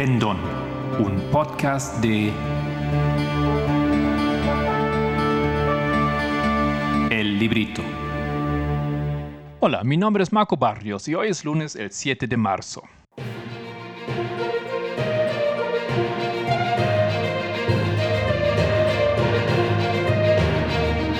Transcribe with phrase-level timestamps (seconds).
[0.00, 0.38] Pendón,
[0.98, 2.32] un podcast de
[7.10, 7.82] El Librito.
[9.58, 12.82] Hola, mi nombre es Marco Barrios y hoy es lunes el 7 de marzo.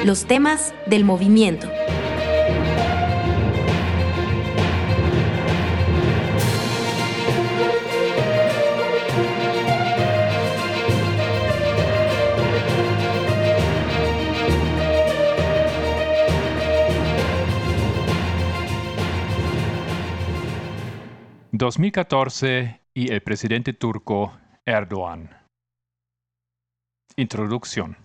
[0.06, 1.68] Los temas del movimiento.
[21.60, 24.32] 2014 y el presidente turco
[24.64, 25.28] Erdogan.
[27.16, 27.98] Introducción.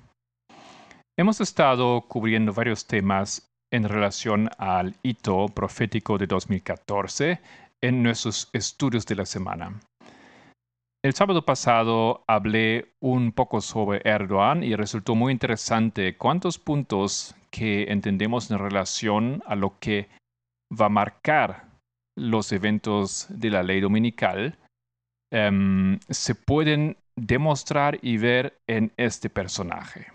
[1.17, 7.39] Hemos estado cubriendo varios temas en relación al hito profético de 2014
[7.81, 9.79] en nuestros estudios de la semana.
[11.01, 17.83] El sábado pasado hablé un poco sobre Erdogan y resultó muy interesante cuántos puntos que
[17.83, 20.09] entendemos en relación a lo que
[20.77, 21.64] va a marcar
[22.15, 24.57] los eventos de la ley dominical
[25.31, 30.07] em, se pueden demostrar y ver en este personaje.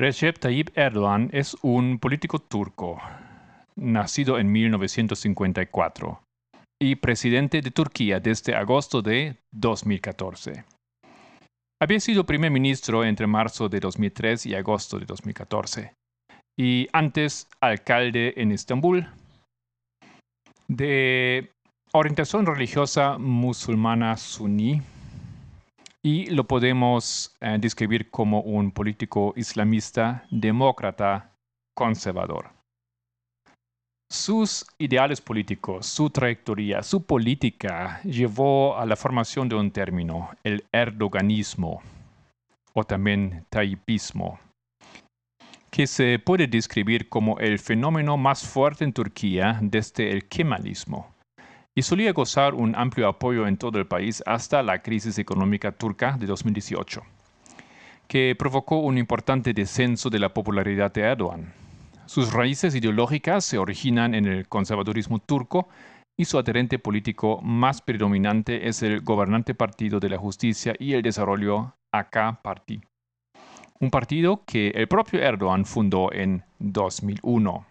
[0.00, 2.98] Recep Tayyip Erdogan es un político turco,
[3.76, 6.22] nacido en 1954
[6.80, 10.64] y presidente de Turquía desde agosto de 2014.
[11.82, 15.94] Había sido primer ministro entre marzo de 2003 y agosto de 2014,
[16.58, 19.08] y antes alcalde en Estambul.
[20.68, 21.50] De
[21.92, 24.82] orientación religiosa musulmana suní,
[26.02, 31.34] y lo podemos eh, describir como un político islamista demócrata
[31.74, 32.59] conservador.
[34.12, 40.64] Sus ideales políticos, su trayectoria, su política llevó a la formación de un término, el
[40.72, 41.80] erdoganismo,
[42.72, 44.40] o también taipismo,
[45.70, 51.14] que se puede describir como el fenómeno más fuerte en Turquía desde el kemalismo,
[51.72, 56.16] y solía gozar un amplio apoyo en todo el país hasta la crisis económica turca
[56.18, 57.00] de 2018,
[58.08, 61.69] que provocó un importante descenso de la popularidad de Erdogan
[62.10, 65.68] sus raíces ideológicas se originan en el conservadurismo turco
[66.18, 71.02] y su adherente político más predominante es el gobernante Partido de la Justicia y el
[71.02, 72.80] Desarrollo AK Parti,
[73.78, 77.64] un partido que el propio Erdogan fundó en 2001.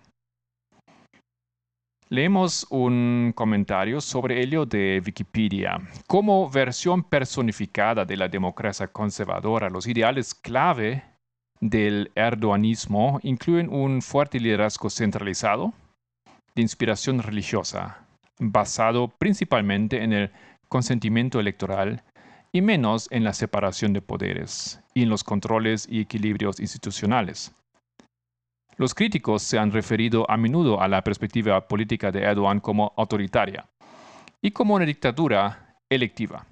[2.07, 5.81] Leemos un comentario sobre ello de Wikipedia.
[6.07, 11.03] Como versión personificada de la democracia conservadora, los ideales clave
[11.62, 15.74] del erdoganismo incluyen un fuerte liderazgo centralizado
[16.56, 18.06] de inspiración religiosa,
[18.40, 20.31] basado principalmente en el
[20.70, 22.03] consentimiento electoral
[22.52, 27.53] y menos en la separación de poderes y en los controles y equilibrios institucionales.
[28.78, 33.66] Los críticos se han referido a menudo a la perspectiva política de Erdogan como autoritaria
[34.41, 36.46] y como una dictadura electiva.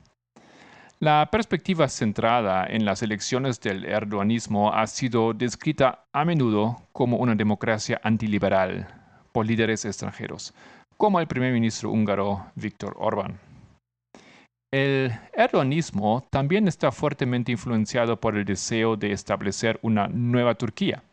[0.99, 7.35] La perspectiva centrada en las elecciones del erdoganismo ha sido descrita a menudo como una
[7.35, 8.87] democracia antiliberal
[9.31, 10.55] por líderes extranjeros,
[10.97, 13.39] como el primer ministro húngaro Viktor Orbán.
[14.73, 21.03] El erdoganismo también está fuertemente influenciado por el deseo de establecer una nueva Turquía,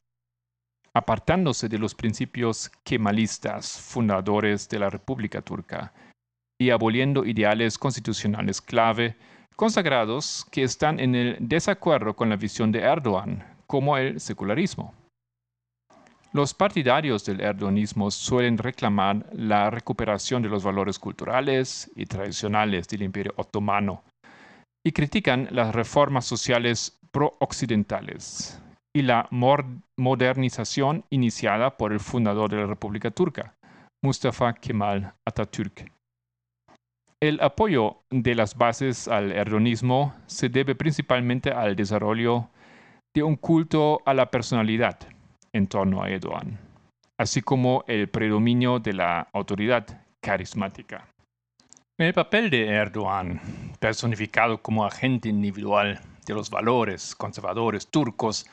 [0.94, 5.92] apartándose de los principios kemalistas fundadores de la República Turca
[6.58, 9.14] y aboliendo ideales constitucionales clave
[9.56, 14.94] consagrados que están en el desacuerdo con la visión de Erdogan, como el secularismo.
[16.32, 23.02] Los partidarios del erdoganismo suelen reclamar la recuperación de los valores culturales y tradicionales del
[23.02, 24.02] imperio otomano
[24.84, 28.60] y critican las reformas sociales pro-occidentales
[28.92, 29.28] y la
[29.96, 33.54] modernización iniciada por el fundador de la República Turca,
[34.02, 35.90] Mustafa Kemal Atatürk.
[37.24, 42.50] El apoyo de las bases al erdonismo se debe principalmente al desarrollo
[43.16, 44.98] de un culto a la personalidad
[45.54, 46.58] en torno a Erdogan,
[47.18, 49.86] así como el predominio de la autoridad
[50.22, 51.08] carismática.
[51.98, 53.40] El papel de Erdogan,
[53.80, 58.46] personificado como agente individual de los valores conservadores turcos,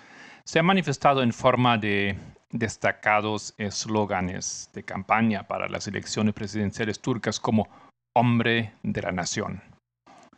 [0.45, 2.17] se ha manifestado en forma de
[2.51, 7.67] destacados eslóganes de campaña para las elecciones presidenciales turcas como
[8.13, 9.61] hombre de la nación,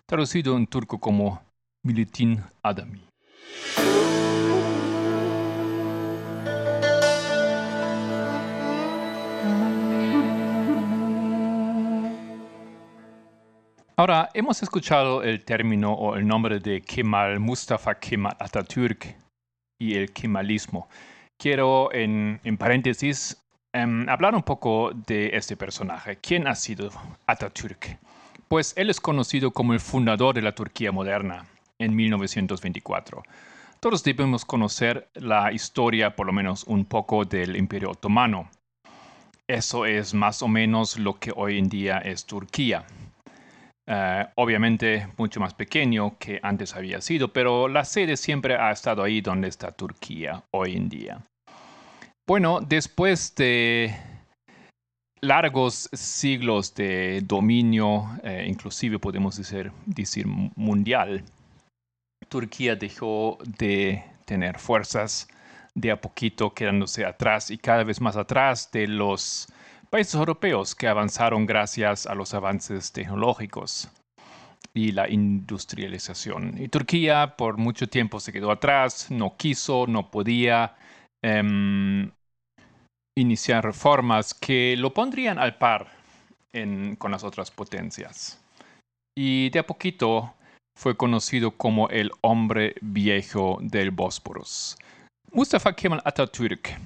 [0.06, 1.42] traducido en turco como
[1.84, 3.06] Militin Adami.
[13.96, 19.16] Ahora, hemos escuchado el término o el nombre de Kemal Mustafa Kemal Atatürk
[19.80, 20.90] y el kemalismo.
[21.40, 23.43] Quiero, en, en paréntesis,
[23.74, 26.18] em, hablar un poco de este personaje.
[26.18, 26.90] ¿Quién ha sido
[27.28, 27.98] Atatürk?
[28.48, 31.46] Pues él es conocido como el fundador de la Turquía moderna
[31.80, 33.24] en 1924.
[33.80, 38.50] Todos debemos conocer la historia, por lo menos un poco, del Imperio Otomano.
[39.48, 42.86] Eso es más o menos lo que hoy en día es Turquía.
[43.86, 49.04] Eh, obviamente mucho más pequeño que antes había sido, pero la sede siempre ha estado
[49.04, 51.22] ahí donde está Turquía hoy en día.
[52.25, 53.94] Bueno, después de
[55.20, 61.25] largos siglos de dominio, eh, inclusive podemos decir, decir mundial,
[62.30, 65.28] Turquía dejó de tener fuerzas
[65.75, 69.48] de a poquito quedándose atrás y cada vez más atrás de los
[69.90, 73.90] países europeos que avanzaron gracias a los avances tecnológicos
[74.74, 76.56] y la industrialización.
[76.58, 80.75] Y Turquía por mucho tiempo se quedó atrás, no quiso, no podía
[81.24, 82.12] em,
[83.18, 85.88] iniciar reformas que lo pondrían al par
[87.00, 88.40] con las otras potencias.
[89.18, 90.36] Y de a poquito
[90.78, 94.78] fue conocido como el hombre viejo del Bósforos.
[95.31, 96.78] Mustafa Kemal Atatürk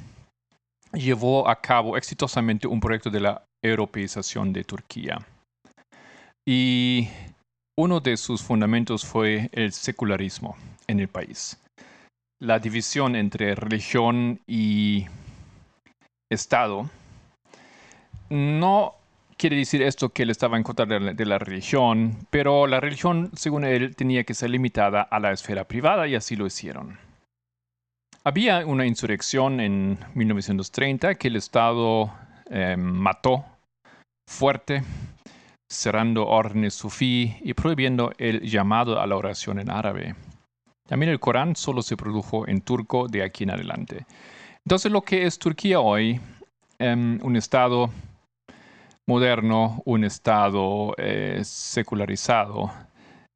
[0.93, 5.19] llevó a cabo exitosamente un proyecto de la europeización de Turquía.
[6.47, 7.09] Y
[7.77, 10.55] uno de sus fundamentos fue el secularismo
[10.87, 11.59] en el país.
[12.39, 15.05] La división entre religión y
[16.29, 16.87] Estado
[18.29, 18.93] no
[19.37, 23.63] quiere decir esto que él estaba en contra de la, religión, pero la religión, según
[23.63, 26.99] él, tenía que ser limitada a la esfera privada y así lo hicieron.
[28.23, 32.11] Había una insurrección en 1930 que el Estado
[32.49, 33.45] em, mató
[34.27, 34.83] fuerte,
[35.71, 40.15] cerrando órdenes sufí y prohibiendo el llamado a la oración en árabe.
[40.87, 44.05] También el Corán solo se produjo en turco de aquí en adelante.
[44.65, 46.19] Entonces lo que es Turquía hoy,
[46.79, 47.89] em, un Estado
[49.07, 52.71] moderno, un Estado eh, secularizado,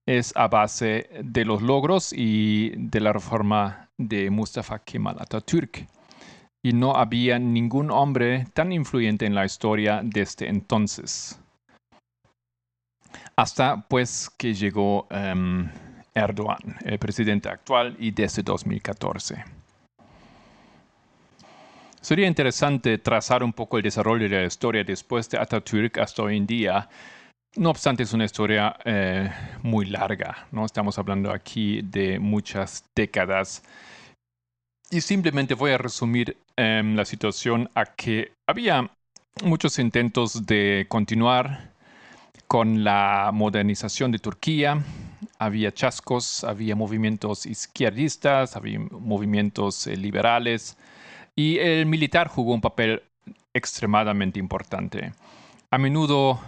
[0.06, 5.88] es a base de los logros y de la reforma de Mustafa Kemal Atatürk.
[6.64, 11.40] Y no había ningún hombre tan influyente en la historia desde entonces.
[13.36, 15.68] Hasta pues que llegó um,
[16.14, 19.44] Erdogan, el presidente actual, y desde 2014.
[22.02, 26.38] Sería interesante trazar un poco el desarrollo de la historia después de Atatürk hasta hoy
[26.38, 26.90] en día,
[27.58, 29.30] no obstante, es una historia eh,
[29.62, 30.66] muy larga, ¿no?
[30.66, 33.62] Estamos hablando aquí de muchas décadas.
[34.90, 38.90] Y simplemente voy a resumir em, la situación a que había
[39.44, 41.72] muchos intentos de continuar
[42.48, 44.82] con la modernización de Turquía.
[45.42, 50.78] Había chascos, había movimientos izquierdistas, había movimientos eh, liberales
[51.36, 53.02] y el militar jugó un papel
[53.54, 55.14] extremadamente importante.
[55.72, 56.40] A menudo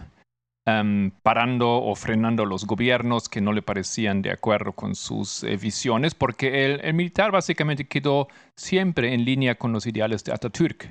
[0.66, 5.58] Em, parando o frenando los gobiernos que no le parecían de acuerdo con sus eh,
[5.58, 10.90] visiones, porque el, militar básicamente quedó siempre en línea con los ideales de Atatürk.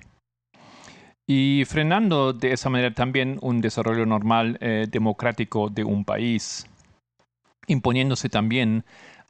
[1.27, 6.67] Y frenando de esa manera también un desarrollo normal eh, democrático de un país,
[7.67, 8.85] imponiéndose también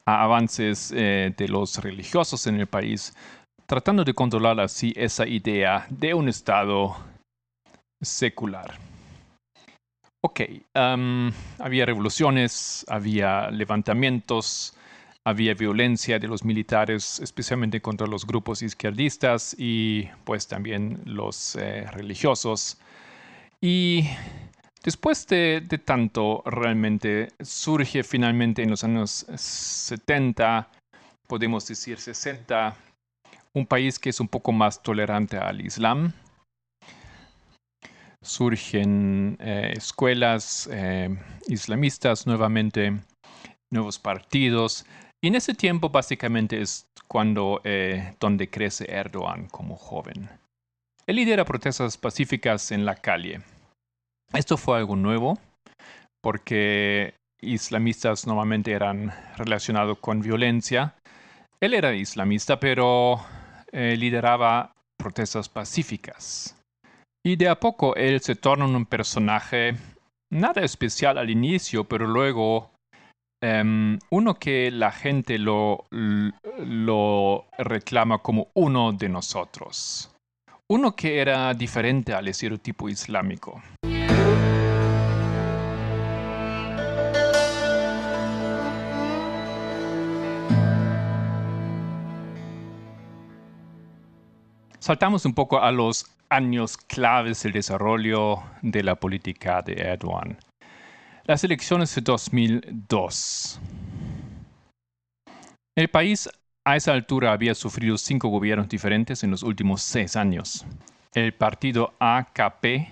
[0.05, 3.13] a avances eh, de los religiosos en el país,
[3.65, 6.95] tratando de controlar así esa idea de un Estado
[8.01, 8.77] secular.
[10.25, 10.41] Ok,
[10.73, 14.73] había revoluciones, había levantamientos,
[15.25, 21.85] había violencia de los militares, especialmente contra los grupos izquierdistas y pues también los eh,
[21.91, 22.77] religiosos.
[23.59, 24.05] Y
[24.83, 30.69] después de, tanto, realmente surge finalmente en los años 70,
[31.27, 32.75] podemos decir 60,
[33.53, 36.13] un país que es un poco más tolerante al Islam
[38.23, 41.09] surgen eh, escuelas eh,
[41.47, 42.99] islamistas nuevamente,
[43.71, 44.85] nuevos partidos.
[45.21, 50.29] Y en ese tiempo básicamente es cuando eh, donde crece Erdogan como joven.
[51.05, 53.41] Él lidera protestas pacíficas en la calle.
[54.33, 55.37] Esto fue algo nuevo
[56.23, 60.95] porque islamistas normalmente eran relacionados con violencia.
[61.61, 63.21] Él era islamista, pero
[63.71, 66.57] lideraba protestas pacíficas.
[67.25, 69.75] Y de a poco él se torna un personaje
[70.31, 72.71] nada especial al inicio, pero luego
[73.41, 75.85] em, uno que la gente lo
[77.57, 80.09] reclama como uno de nosotros.
[80.69, 83.61] Uno que era diferente al estereotipo islámico.
[94.83, 100.37] Saltamos un poco a los años claves del desarrollo de la política de Erdogan.
[101.23, 103.61] Las elecciones de 2002.
[105.77, 106.27] El país
[106.65, 110.65] a esa altura había sufrido cinco gobiernos diferentes en los últimos seis años.
[111.13, 112.89] El partido AKP,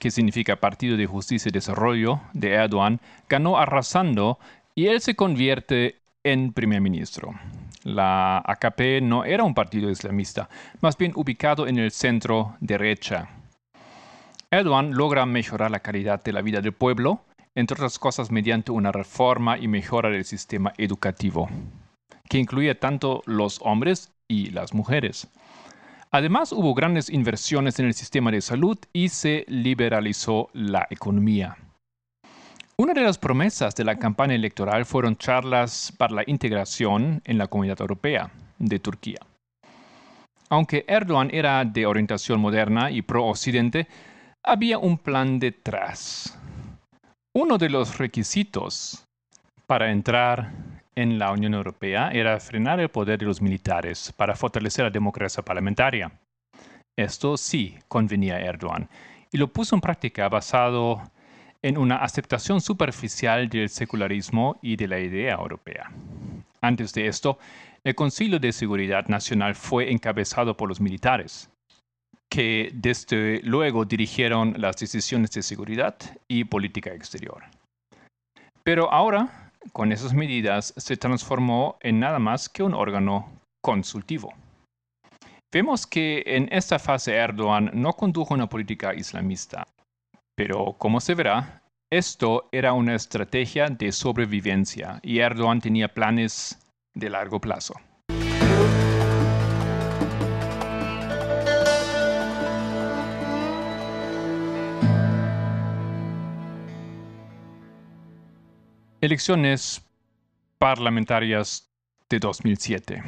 [0.00, 4.40] que significa Partido de Justicia y Desarrollo de Erdogan, ganó arrasando
[4.74, 7.32] y él se convierte en primer ministro.
[7.84, 10.48] La AKP no era un partido islamista,
[10.80, 13.28] más bien ubicado en el centro derecha.
[14.50, 17.20] Erdogan logra mejorar la calidad de la vida del pueblo,
[17.54, 21.48] entre otras cosas mediante una reforma y mejora del sistema educativo
[22.28, 25.28] que incluía tanto los hombres y las mujeres.
[26.10, 31.56] Además, hubo grandes inversiones en el sistema de salud y se liberalizó la economía.
[32.80, 37.48] Una de las promesas de la campaña electoral fueron charlas para la integración en la
[37.48, 39.18] comunidad europea de Turquía.
[40.48, 43.88] Aunque Erdogan era de orientación moderna y pro-occidente,
[44.44, 46.38] había un plan detrás.
[47.34, 49.04] Uno de los requisitos
[49.66, 50.52] para entrar
[50.94, 55.42] en la Unión Europea era frenar el poder de los militares para fortalecer la democracia
[55.42, 56.12] parlamentaria.
[56.96, 58.88] Esto sí convenía a Erdogan
[59.32, 61.02] y lo puso en práctica basado
[61.62, 65.90] en una aceptación superficial del secularismo y de la idea europea.
[66.60, 67.38] Antes de esto,
[67.84, 71.50] el Concilio de Seguridad Nacional fue encabezado por los militares,
[72.30, 75.96] que desde luego dirigieron las decisiones de seguridad
[76.28, 77.44] y política exterior.
[78.62, 83.30] Pero ahora con esas medidas se transformó en nada más que un órgano
[83.62, 84.32] consultivo.
[85.52, 89.66] Vemos que en esta fase Erdogan no condujo una política islamista,
[90.38, 96.56] pero como se verá, esto era una estrategia de sobrevivencia y Erdogan tenía planes
[96.94, 97.74] de largo plazo.
[109.00, 109.84] Elecciones
[110.58, 111.68] parlamentarias
[112.08, 113.02] de 2007.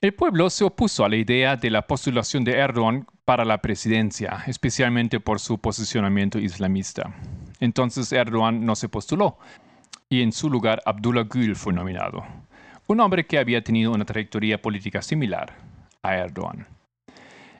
[0.00, 4.42] El pueblo se opuso a la idea de la postulación de Erdogan para la presidencia,
[4.46, 7.14] especialmente por su posicionamiento islamista.
[7.60, 9.36] Entonces Erdogan no se postuló
[10.08, 12.24] y en su lugar Abdullah Gül fue nominado,
[12.86, 15.52] un hombre que había tenido una trayectoria política similar
[16.02, 16.66] a Erdogan.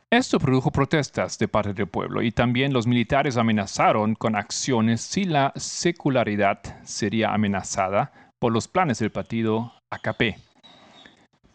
[0.08, 5.24] Esto produjo protestas de parte del pueblo y también los militares amenazaron con acciones si
[5.24, 10.38] la secularidad sería amenazada por los planes del partido AKP.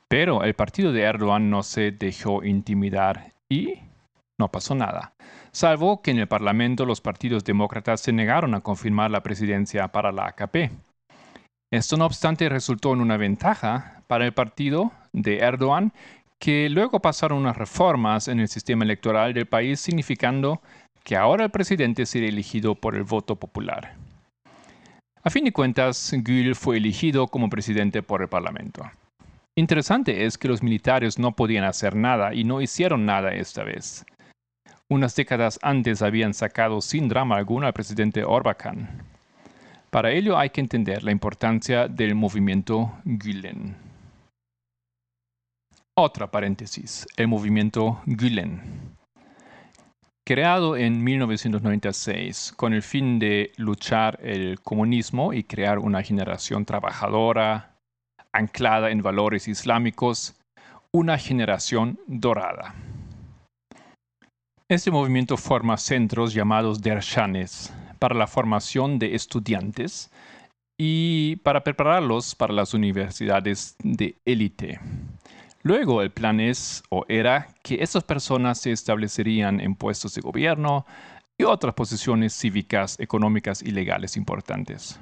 [0.08, 3.80] Pero el partido de Erdogan no se dejó intimidar y
[4.44, 5.14] no pasó nada,
[5.54, 10.12] salvo que en el Parlamento los partidos demócratas se negaron a confirmar la presidencia para
[10.12, 10.70] la AKP.
[11.72, 15.94] Esto no obstante resultó en una ventaja para el partido de Erdogan
[16.40, 20.62] que luego pasaron unas reformas en el sistema electoral del país, significando
[21.06, 23.96] que ahora el presidente será elegido por el voto popular.
[25.24, 28.84] A fin de cuentas, Gül fue elegido como presidente por el Parlamento.
[29.56, 34.06] Interesante es que los militares no podían hacer nada y no hicieron nada esta vez.
[34.94, 39.02] Unas décadas antes habían sacado sin drama alguno al presidente Orbán.
[39.90, 43.76] Para ello hay que entender la importancia del movimiento Gülen.
[45.98, 48.62] Otra paréntesis, el movimiento Gülen.
[50.24, 57.80] Creado en 1996 con el fin de luchar el comunismo y crear una generación trabajadora
[58.32, 60.36] anclada en valores islámicos,
[60.92, 62.76] una generación dorada.
[64.70, 70.10] Este movimiento forma centros llamados dershanes para la formación de estudiantes
[70.78, 74.80] y para prepararlos para las universidades de élite.
[75.64, 80.86] Luego el plan es o era que estas personas se establecerían en puestos de gobierno
[81.38, 84.98] y otras posiciones cívicas, económicas y legales importantes.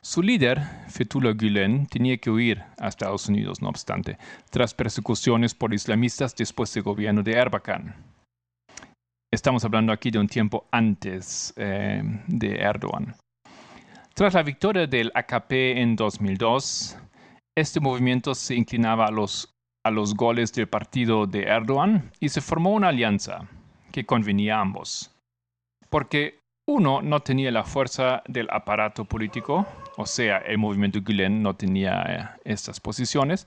[0.00, 4.18] Su líder, Fethullah Gülen, tenía que huir a Estados Unidos, no obstante,
[4.50, 8.15] tras persecuciones por islamistas después del gobierno de Erbakan.
[9.32, 13.16] Estamos hablando aquí de un tiempo antes eh, de Erdogan.
[14.14, 16.96] Tras la victoria del AKP en 2002,
[17.56, 19.52] este movimiento se inclinaba a los
[19.86, 23.48] a los goles del partido de Erdogan y se formó una alianza
[23.92, 25.14] que convenía a ambos.
[25.90, 29.64] Porque uno no tenía la fuerza del aparato político,
[29.96, 33.46] o sea, el movimiento Gülen no tenía eh, estas posiciones,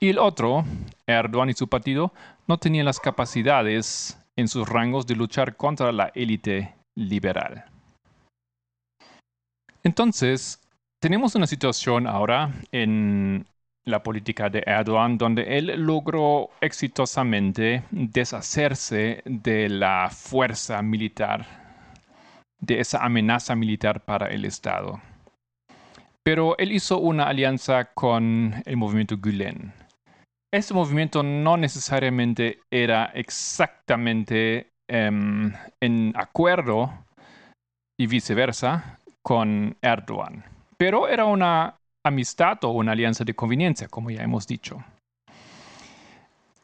[0.00, 0.64] y el otro,
[1.06, 2.14] Erdogan y su partido,
[2.46, 7.64] no tenían las capacidades en sus rangos de luchar contra la élite liberal.
[9.82, 10.60] Entonces,
[11.00, 13.46] tenemos una situación ahora en
[13.84, 21.46] la política de Erdogan, donde él logró exitosamente deshacerse de la fuerza militar,
[22.58, 25.00] de esa amenaza militar para el Estado.
[26.22, 29.74] Pero él hizo una alianza con el movimiento Gülen.
[30.54, 36.92] Este movimiento no necesariamente era exactamente em, en acuerdo
[37.98, 40.44] y viceversa con Erdogan,
[40.78, 41.74] pero era una
[42.06, 44.78] amistad o una alianza de conveniencia, como ya hemos dicho.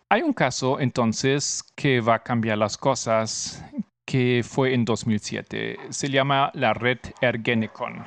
[0.09, 3.61] Hay un caso entonces que va a cambiar las cosas,
[4.07, 5.79] que fue en 2007.
[5.89, 8.07] Se llama la red Ergenekon.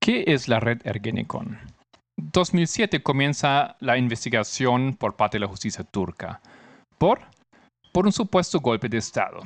[0.00, 1.58] ¿Qué es la red Ergenekon?
[2.32, 6.40] 2007 comienza la investigación por parte de la justicia turca
[6.98, 7.20] por,
[7.92, 9.40] por un supuesto golpe de Estado.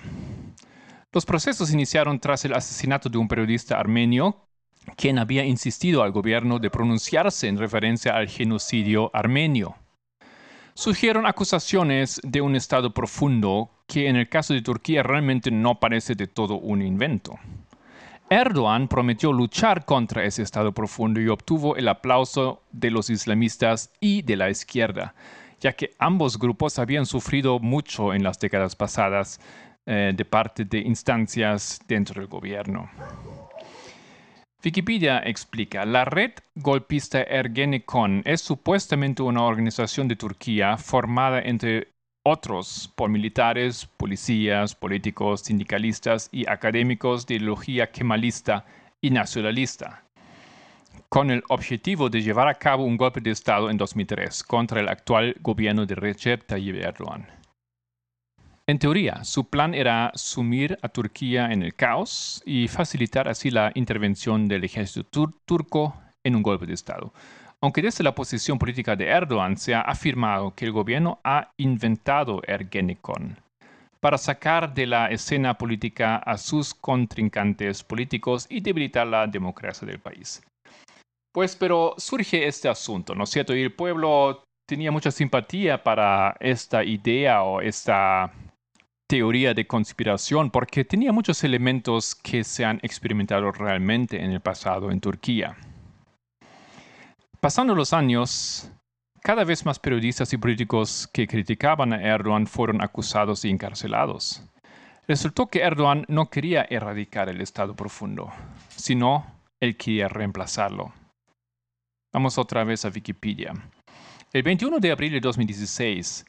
[1.12, 4.44] Los procesos iniciaron tras el asesinato de un periodista armenio
[4.96, 9.76] quien había insistido al gobierno de pronunciarse en referencia al genocidio armenio.
[10.74, 16.14] Surgieron acusaciones de un Estado profundo que en el caso de Turquía realmente no parece
[16.14, 17.38] de todo un invento.
[18.30, 24.22] Erdogan prometió luchar contra ese Estado profundo y obtuvo el aplauso de los islamistas y
[24.22, 25.14] de la izquierda,
[25.60, 29.40] ya que ambos grupos habían sufrido mucho en las décadas pasadas
[29.86, 32.88] eh, de parte de instancias dentro del gobierno.
[34.64, 41.93] Wikipedia explica, la red golpista Ergenekon es supuestamente una organización de Turquía formada entre
[42.24, 48.64] otros por militares, policías, políticos, sindicalistas y académicos de ideología kemalista
[49.00, 50.04] y nacionalista,
[51.10, 54.88] con el objetivo de llevar a cabo un golpe de Estado en 2003 contra el
[54.88, 57.28] actual gobierno de Recep Tayyip Erdogan.
[58.66, 63.70] En teoría, su plan era sumir a Turquía en el caos y facilitar así la
[63.74, 67.12] intervención del ejército turco en un golpe de Estado.
[67.64, 72.42] Aunque desde la posición política de Erdogan se ha afirmado que el gobierno ha inventado
[72.46, 73.38] Ergenekon
[74.00, 79.98] para sacar de la escena política a sus contrincantes políticos y debilitar la democracia del
[79.98, 80.42] país.
[81.32, 83.56] Pues pero surge este asunto, ¿no es cierto?
[83.56, 88.30] Y el pueblo tenía mucha simpatía para esta idea o esta
[89.08, 94.90] teoría de conspiración porque tenía muchos elementos que se han experimentado realmente en el pasado
[94.90, 95.56] en Turquía.
[97.44, 98.72] Pasando los años,
[99.20, 104.42] cada vez más periodistas y políticos que criticaban a Erdogan fueron acusados y encarcelados.
[105.06, 108.32] Resultó que Erdogan no quería erradicar el Estado profundo,
[108.70, 109.26] sino
[109.60, 110.94] él quería reemplazarlo.
[112.14, 113.52] Vamos otra vez a Wikipedia.
[114.32, 116.24] El 21 de abril de 2016,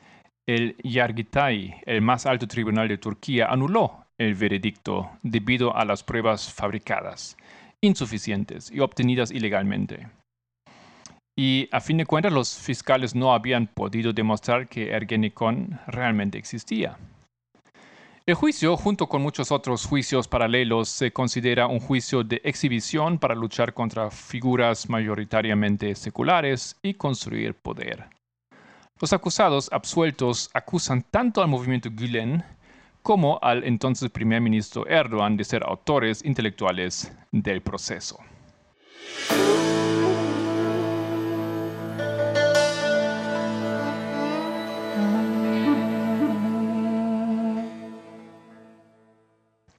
[0.46, 6.52] el Yargitay, el más alto tribunal de Turquía, anuló el veredicto debido a las pruebas
[6.52, 7.38] fabricadas,
[7.80, 10.10] insuficientes y obtenidas ilegalmente.
[11.36, 16.98] Y a fin de cuentas los fiscales no habían podido demostrar que Ergenekon realmente existía.
[18.26, 23.36] El juicio, junto con muchos otros juicios paralelos, se considera un juicio de exhibición para
[23.36, 28.08] luchar contra figuras mayoritariamente seculares y construir poder.
[29.00, 32.44] Los acusados absueltos acusan tanto al movimiento Gülen
[33.04, 38.18] como al entonces primer ministro Erdogan de ser autores intelectuales del proceso.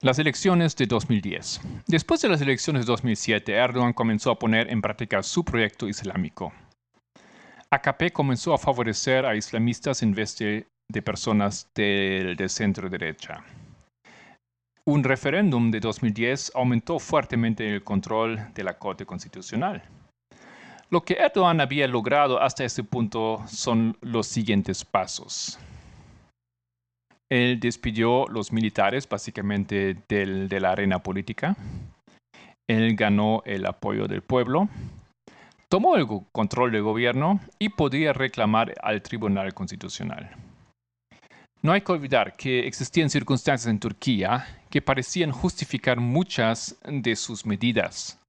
[0.03, 1.63] Las elecciones de 2010.
[1.87, 6.53] Después de las elecciones de 2007, Erdogan comenzó a poner en práctica su proyecto islámico.
[7.71, 10.67] AKP comenzó a favorecer a islamistas en vez de,
[11.03, 13.43] personas del de centro derecha.
[14.85, 19.83] Un referéndum de 2010 aumentó fuertemente el control de la Corte Constitucional.
[20.91, 25.59] Lo que Erdogan había logrado hasta este punto son los siguientes pasos.
[27.31, 31.57] Él despidió los militares básicamente de la arena política.
[32.69, 34.69] Él ganó el apoyo del pueblo
[35.69, 40.31] tomó el control del gobierno y podía reclamar al Tribunal Constitucional.
[41.62, 47.45] No hay que olvidar que existían circunstancias en Turquía que parecían justificar muchas de sus
[47.45, 48.21] medidas.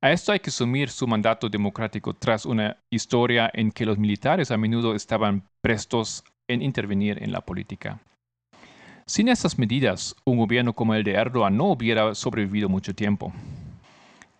[0.00, 4.50] A esto hay que sumir su mandato democrático tras una historia en que los militares
[4.50, 7.98] a menudo estaban prestos en intervenir en la política.
[9.08, 13.32] Sin esas medidas, un gobierno como el de Erdogan no hubiera sobrevivido mucho tiempo.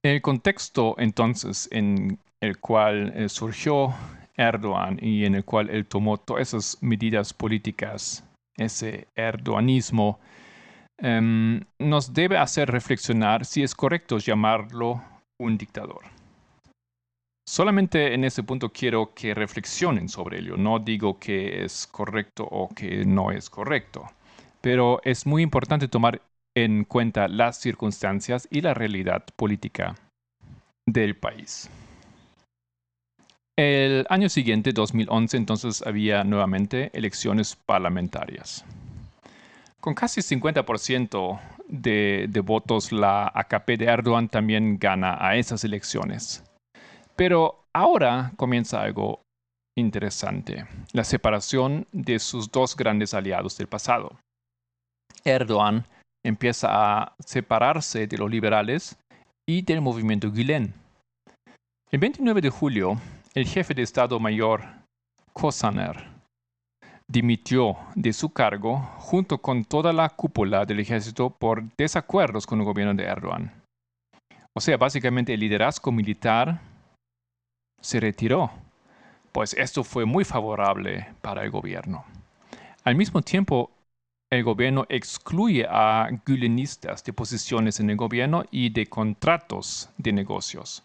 [0.03, 3.95] En el contexto entonces en el cual eh, surgió
[4.37, 8.25] Erdogan y en el cual él tomó todas esas medidas políticas,
[8.57, 10.19] ese erdoganismo,
[10.99, 15.01] em, nos debe hacer reflexionar si es correcto llamarlo
[15.39, 16.03] un dictador.
[17.49, 20.57] Solamente en ese punto quiero que reflexionen sobre ello.
[20.57, 24.07] No digo que es correcto o que no es correcto,
[24.61, 26.23] pero es muy importante tomar
[26.57, 29.95] en cuenta las circunstancias y la realidad política
[30.87, 31.69] del país.
[33.59, 38.65] El año siguiente, 2011, entonces había nuevamente elecciones parlamentarias.
[39.81, 46.45] Con casi 50% de, votos, la AKP de Erdogan también gana a esas elecciones.
[47.17, 49.23] Pero ahora comienza algo
[49.75, 54.19] interesante, la separación de sus dos grandes aliados del pasado.
[55.25, 55.87] Erdogan
[56.25, 58.97] empieza a separarse de los liberales
[59.49, 60.75] y del movimiento Gülen.
[61.91, 63.01] El 29 de julio,
[63.35, 64.65] el jefe de Estado Mayor,
[65.33, 66.09] Kosaner,
[67.09, 72.65] dimitió de su cargo junto con toda la cúpula del ejército por desacuerdos con el
[72.65, 73.53] gobierno de Erdogan.
[74.55, 76.61] O sea, básicamente el liderazgo militar
[77.81, 78.51] se retiró,
[79.31, 82.05] pues esto fue muy favorable para el gobierno.
[82.83, 83.71] Al mismo tiempo,
[84.31, 90.83] el gobierno excluye a gülenistas de posiciones en el gobierno y de contratos de negocios.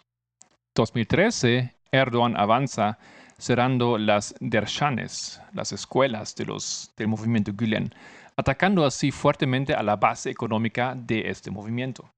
[0.75, 2.99] 2013, Erdogan avanza
[3.37, 7.93] cerrando las dershanes, las escuelas de los, del movimiento Gülen,
[8.37, 12.09] atacando así fuertemente a la base económica de este movimiento.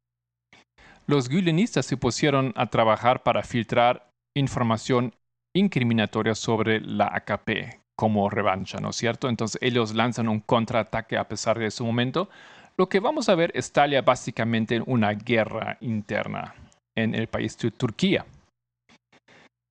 [1.07, 5.13] Los gülenistas se pusieron a trabajar para filtrar información
[5.55, 9.29] incriminatoria sobre la AKP como revancha, ¿no es cierto?
[9.29, 12.29] Entonces ellos lanzan un contraataque a pesar de ese momento.
[12.77, 16.55] Lo que vamos a ver estalla básicamente en una guerra interna
[16.95, 18.25] en el país de Turquía.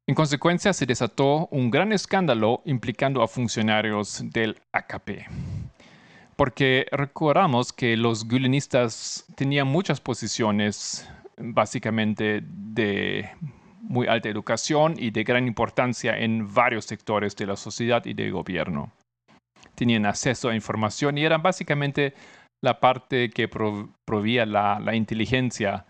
[0.09, 5.27] En consecuencia, se desató un gran escándalo implicando a funcionarios del AKP.
[6.37, 11.09] Porque recordamos que los gulenistas tenían muchas posiciones
[11.39, 13.31] básicamente de
[13.83, 18.33] muy alta educación y de gran importancia en varios sectores de la sociedad y del
[18.33, 18.93] gobierno.
[19.75, 22.15] Tenían acceso a información y eran básicamente
[22.63, 25.85] la parte que provía la, inteligencia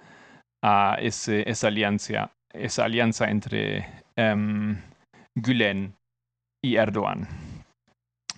[0.64, 4.76] a esa, alianza, esa alianza entre um,
[5.36, 5.94] Gülen
[6.64, 7.28] y Erdogan.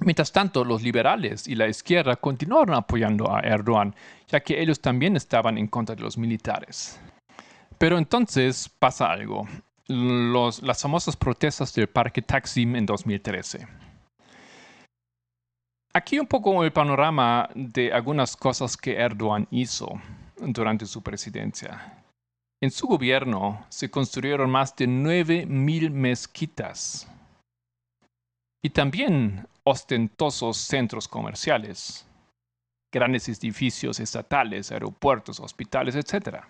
[0.00, 3.94] Mientras tanto, los liberales y la izquierda continuaron apoyando a Erdogan,
[4.26, 7.00] ya que ellos también estaban en contra de los militares.
[7.78, 9.46] Pero entonces pasa algo.
[9.86, 13.66] las famosas protestas del Parque Taksim en 2013.
[15.92, 19.88] Aquí un poco el panorama de algunas cosas que Erdogan hizo
[20.38, 22.02] durante su presidencia.
[22.62, 27.08] En su gobierno se construyeron más de 9.000 mezquitas
[28.64, 32.06] y también ostentosos centros comerciales,
[32.92, 36.44] grandes edificios estatales, aeropuertos, hospitales, etc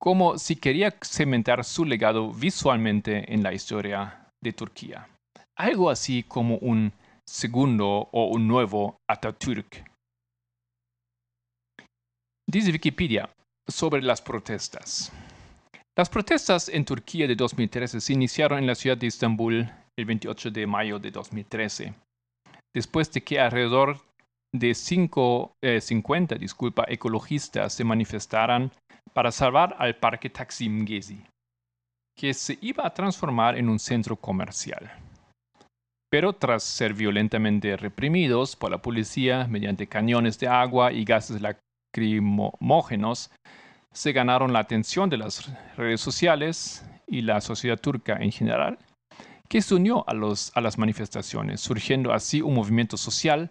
[0.00, 5.08] como si quería cementar su legado visualmente en la historia de Turquía.
[5.58, 6.92] Algo así como un
[7.28, 9.84] segundo o un nuevo Atatürk.
[12.48, 13.28] Dice Wikipedia
[13.68, 15.12] sobre las protestas.
[15.96, 20.50] Las protestas en Turquía de 2013 se iniciaron en la ciudad de Estambul el 28
[20.50, 21.92] de mayo de 2013,
[22.74, 24.00] después de que alrededor
[24.52, 28.72] de 5, 50 eh, disculpa, ecologistas se manifestaran
[29.12, 31.24] para salvar al parque Taksim Gezi,
[32.16, 34.90] que se iba a transformar en un centro comercial.
[36.10, 43.30] Pero tras ser violentamente reprimidos por la policía mediante cañones de agua y gases lacrimógenos,
[43.92, 48.78] se ganaron la atención de las redes sociales y la sociedad turca en general,
[49.48, 53.50] que se unió a, las manifestaciones, surgiendo así un movimiento social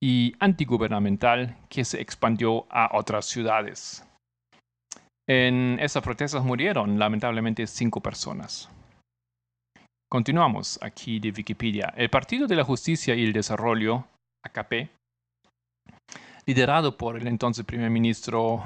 [0.00, 4.05] y antigubernamental que se expandió a otras ciudades.
[5.28, 8.70] En esas protestas murieron lamentablemente cinco personas.
[10.08, 11.92] Continuamos aquí de Wikipedia.
[11.96, 14.04] El Partido de la Justicia y el Desarrollo,
[14.44, 14.88] AKP,
[16.46, 18.64] liderado por el entonces primer ministro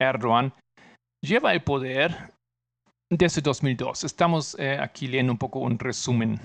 [0.00, 0.52] Erdogan,
[1.22, 2.32] lleva el poder
[3.08, 4.02] desde 2002.
[4.02, 6.40] Estamos eh, aquí leyendo un poco un resumen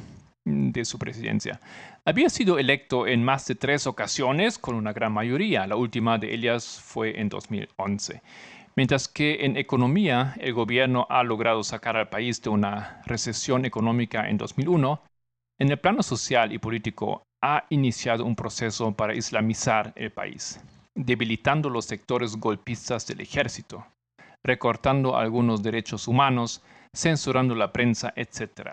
[0.46, 1.60] de su presidencia.
[2.06, 5.65] Había sido electo en más de tres ocasiones con una gran mayoría.
[5.65, 8.22] La última de ellas fue en 2011.
[8.75, 14.29] Mientras que en economía el gobierno ha logrado sacar al país de una recesión económica
[14.29, 15.01] en 2001,
[15.59, 20.59] en el plano social y político ha iniciado un proceso para islamizar el país,
[20.95, 23.86] debilitando los sectores golpistas del ejército,
[24.43, 26.63] recortando algunos derechos humanos,
[26.95, 28.71] censurando la prensa, etc.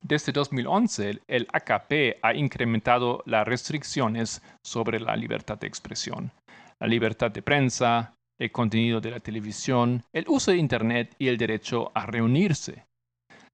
[0.00, 6.30] Desde 2011, el AKP ha incrementado las restricciones sobre la libertad de expresión,
[6.78, 11.38] la libertad de prensa, el contenido de la televisión, el uso de Internet y el
[11.38, 12.84] derecho a reunirse.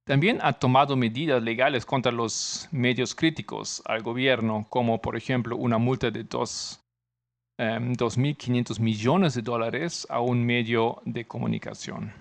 [0.05, 5.79] También ha tomado medidas legales contra los medios críticos al gobierno, como por ejemplo una
[5.79, 12.12] multa de 2.500 em, millones de dólares a un medio de comunicación.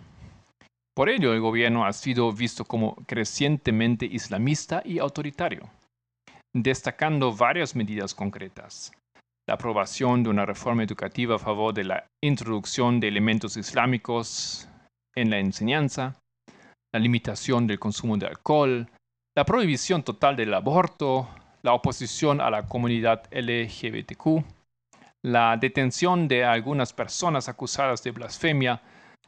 [0.93, 5.67] Por ello, el gobierno ha sido visto como crecientemente islamista y autoritario,
[6.53, 8.91] destacando varias medidas concretas.
[9.47, 14.69] La aprobación de una reforma educativa a favor de la introducción de elementos islámicos
[15.15, 16.15] en la enseñanza,
[16.93, 18.87] la limitación del consumo de alcohol,
[19.35, 21.27] la prohibición total del aborto,
[21.63, 24.43] la oposición a la comunidad LGBTQ,
[25.23, 28.81] la detención de algunas personas acusadas de blasfemia,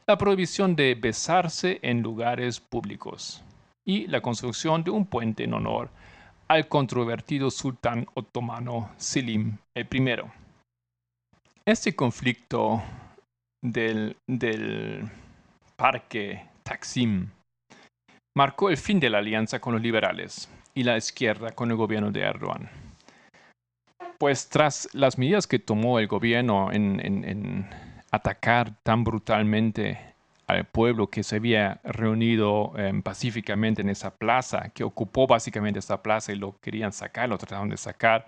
[0.06, 3.42] la prohibición de besarse en lugares públicos
[3.86, 5.90] y la construcción de un puente en honor
[6.48, 9.84] al controvertido sultán otomano Selim I.
[11.66, 12.82] Este conflicto
[13.62, 15.08] del, del
[15.76, 17.28] parque Taksim
[18.36, 22.10] marcó el fin de la alianza con los liberales y la izquierda con el gobierno
[22.10, 22.68] de Erdogan.
[24.18, 27.68] Pues tras las medidas que tomó el gobierno en,
[28.10, 30.13] atacar tan brutalmente
[30.46, 36.02] al pueblo que se había reunido em, pacíficamente en esa plaza, que ocupó básicamente esa
[36.02, 38.26] plaza y lo querían sacar, lo trataron de sacar,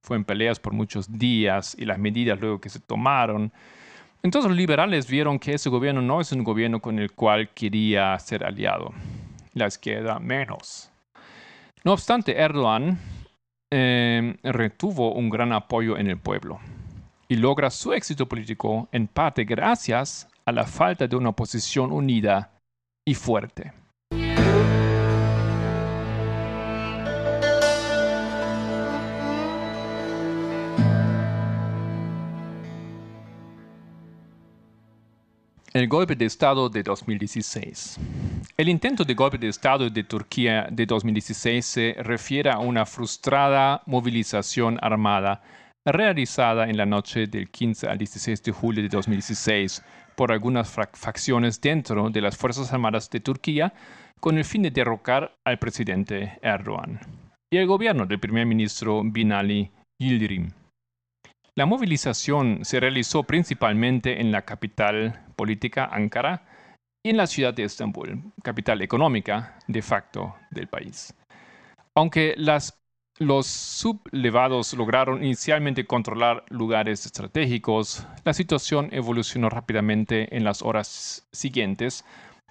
[0.00, 3.52] fue en peleas por muchos días y las medidas luego que se tomaron.
[4.22, 8.18] Entonces los liberales vieron que ese gobierno no es un gobierno con el cual quería
[8.18, 8.92] ser aliado
[9.54, 10.90] la izquierda menos.
[11.84, 12.98] No obstante, Erdogan
[13.70, 16.60] em, retuvo un gran apoyo en el pueblo
[17.28, 22.52] y logra su éxito político en parte gracias a la falta de una oposición unida
[23.06, 23.72] y fuerte.
[35.74, 37.98] El golpe de Estado de 2016.
[38.58, 43.82] El intento de golpe de Estado de Turquía de 2016 se refiere a una frustrada
[43.86, 45.42] movilización armada
[45.86, 49.82] realizada en la noche del 15 al 16 de julio de 2016
[50.16, 53.72] por algunas facciones dentro de las Fuerzas Armadas de Turquía
[54.20, 57.00] con el fin de derrocar al presidente Erdogan
[57.52, 59.70] y el gobierno del primer ministro Binali
[60.00, 60.52] Yildirim.
[61.54, 66.46] La movilización se realizó principalmente en la capital política Ankara
[67.04, 71.14] y en la ciudad de Estambul, capital económica de facto del país.
[71.94, 72.34] Aunque
[73.18, 82.04] los sublevados lograron inicialmente controlar lugares estratégicos, la situación evolucionó rápidamente en las horas siguientes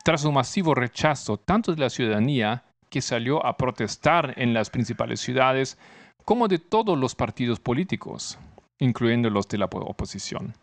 [0.04, 5.20] tras un masivo rechazo tanto de la ciudadanía que salió a protestar en las principales
[5.20, 5.78] ciudades
[6.26, 8.38] como de todos los partidos políticos,
[8.80, 10.54] incluyendo los de la oposición,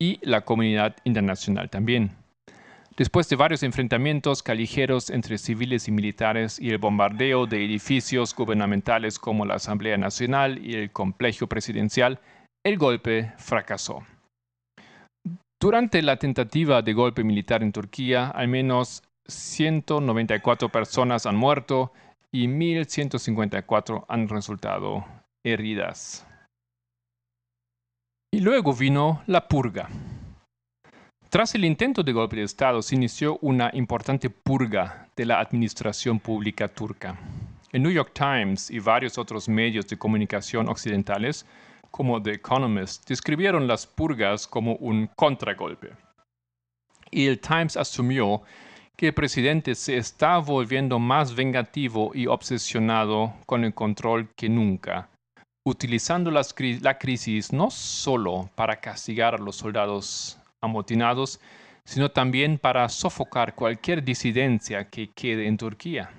[0.00, 2.23] y la comunidad internacional también.
[2.96, 9.18] Después de varios enfrentamientos callejeros entre civiles y militares y el bombardeo de edificios gubernamentales
[9.18, 12.20] como la Asamblea Nacional y el complejo presidencial,
[12.64, 14.06] el golpe fracasó.
[15.60, 21.92] Durante la tentativa de golpe militar en Turquía, al menos 194 personas han muerto
[22.30, 25.04] y 1.154 han resultado
[25.44, 26.26] heridas.
[28.32, 29.88] Y luego vino la purga.
[31.34, 36.20] Tras el intento de golpe de Estado se inició una importante purga de la administración
[36.20, 37.18] pública turca.
[37.72, 41.44] El New York Times y varios otros medios de comunicación occidentales,
[41.90, 45.90] como The Economist, describieron las purgas como un contragolpe.
[47.10, 48.42] Y el Times asumió
[48.96, 55.08] que el presidente se está volviendo más vengativo y obsesionado con el control que nunca
[55.66, 61.40] utilizando la crisis no solo para castigar a los soldados amotinados,
[61.84, 66.10] sino también para sofocar cualquier disidencia que quede en Turquía.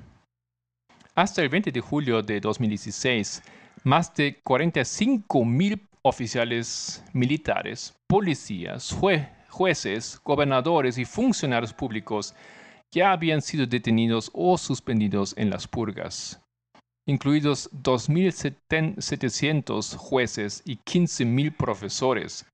[1.16, 3.42] Hasta el 20 de julio de 2016,
[3.84, 8.96] más de 45 mil oficiales militares, policías,
[9.50, 12.36] jueces, gobernadores y funcionarios públicos
[12.92, 16.40] ya habían sido detenidos o suspendidos en las purgas
[17.06, 22.46] incluidos 2.700 jueces y 15.000 profesores,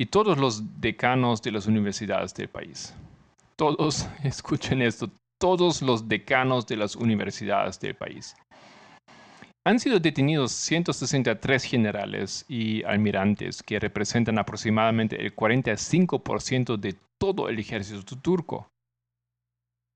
[0.00, 2.94] y todos los decanos de las universidades del país.
[3.56, 8.34] Todos, escuchen esto, todos los decanos de las universidades del país.
[9.66, 17.58] Han sido detenidos 163 generales y almirantes que representan aproximadamente el 45% de todo el
[17.58, 18.68] ejército turco.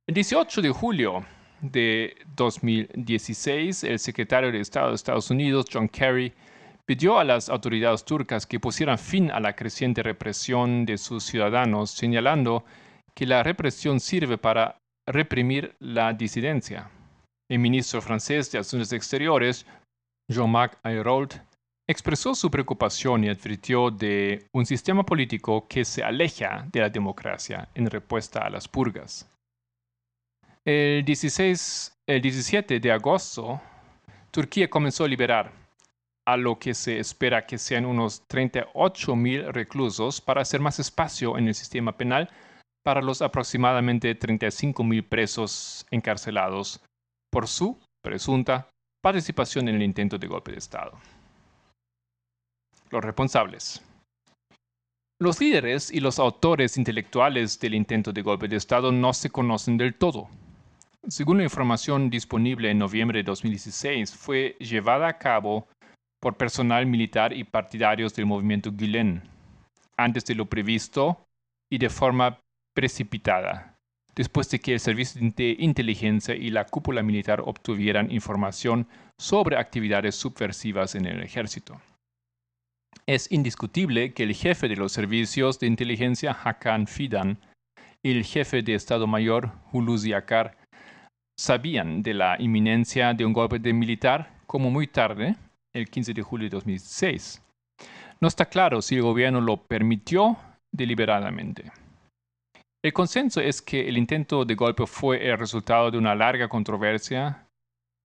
[0.06, 1.24] El 18 de julio,
[1.62, 6.34] de 2016, el secretario de Estado de Estados Unidos, John Kerry,
[6.86, 11.90] pidió a las autoridades turcas que pusieran fin a la creciente represión de sus ciudadanos,
[11.90, 12.64] señalando
[13.14, 16.90] que la represión sirve para reprimir la disidencia.
[17.48, 19.66] El ministro francés de Asuntos Exteriores,
[20.28, 21.34] Jean-Marc Ayrault,
[21.86, 27.68] expresó su preocupación y advirtió de un sistema político que se aleja de la democracia
[27.74, 29.30] en respuesta a las purgas.
[30.64, 33.60] El, 16, el 17 de agosto,
[34.30, 35.63] Turquía comenzó a liberar
[36.26, 41.36] a lo que se espera que sean unos 38 mil reclusos para hacer más espacio
[41.36, 42.30] en el sistema penal
[42.84, 46.80] para los aproximadamente 35 mil presos encarcelados
[47.30, 48.68] por su presunta
[49.02, 50.92] participación en el intento de golpe de Estado.
[52.90, 53.82] Los responsables.
[55.20, 59.76] Los líderes y los autores intelectuales del intento de golpe de Estado no se conocen
[59.76, 60.28] del todo.
[61.08, 65.66] Según la información disponible en noviembre de 2016, fue llevada a cabo
[66.24, 69.20] por personal militar y partidarios del movimiento Gülen,
[69.98, 71.18] antes de lo previsto
[71.70, 72.40] y de forma
[72.74, 73.76] precipitada,
[74.14, 78.88] después de que el servicio de inteligencia y la cúpula militar obtuvieran información
[79.20, 81.78] sobre actividades subversivas en el ejército.
[83.04, 87.36] Es indiscutible que el jefe de los servicios de inteligencia Hakan Fidan
[88.02, 90.56] y el jefe de Estado Mayor Hulusi Akar
[91.38, 95.36] sabían de la inminencia de un golpe de militar como muy tarde,
[95.74, 97.42] el 15 de julio de 2016.
[98.20, 100.38] No está claro si el gobierno lo permitió
[100.72, 101.72] deliberadamente.
[102.82, 107.48] El consenso es que el intento de golpe fue el resultado de una larga controversia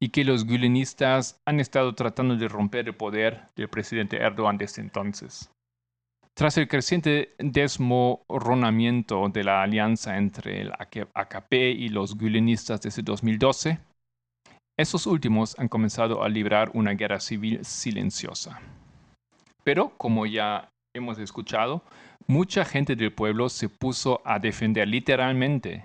[0.01, 4.81] y que los gulenistas han estado tratando de romper el poder del presidente Erdogan desde
[4.81, 5.51] entonces.
[6.33, 13.77] Tras el creciente desmoronamiento de la alianza entre el AKP y los gulenistas desde 2012,
[14.79, 18.61] esos últimos han comenzado a librar una guerra civil silenciosa.
[19.65, 21.83] Pero, como ya hemos escuchado,
[22.27, 25.83] mucha gente del pueblo se puso a defender literalmente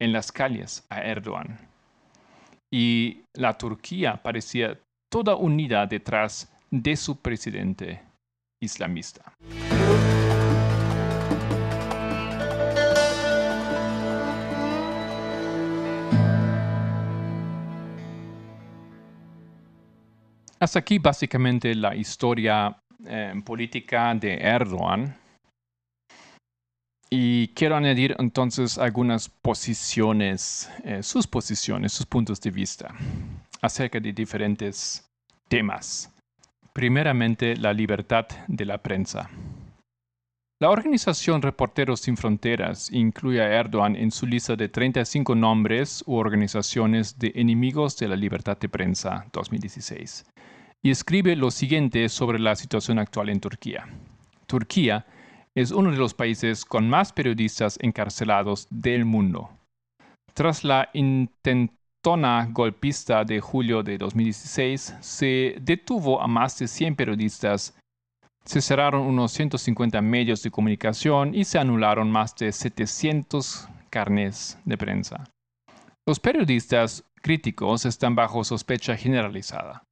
[0.00, 1.58] en las calles a Erdogan.
[2.72, 8.00] Y la Turquía parecía toda unida detrás de su presidente
[8.62, 9.34] islamista.
[20.62, 25.18] Hasta aquí básicamente la historia eh, política de Erdogan.
[27.10, 32.94] Y quiero añadir entonces algunas posiciones, eh, sus posiciones, sus puntos de vista
[33.60, 35.04] acerca de diferentes
[35.48, 36.14] temas.
[36.72, 39.28] Primeramente, la libertad de la prensa.
[40.62, 46.14] La organización Reporteros Sin Fronteras incluye a Erdogan en su lista de 35 nombres u
[46.14, 50.24] organizaciones de enemigos de la libertad de prensa 2016
[50.80, 53.88] y escribe lo siguiente sobre la situación actual en Turquía.
[54.46, 55.04] Turquía
[55.56, 59.50] es uno de los países con más periodistas encarcelados del mundo.
[60.32, 67.76] Tras la intentona golpista de julio de 2016, se detuvo a más de 100 periodistas,
[68.44, 74.76] se cerraron unos 150 medios de comunicación y se anularon más de 700 carnes de
[74.76, 75.24] prensa.
[76.06, 79.84] Los periodistas críticos están bajo sospecha generalizada.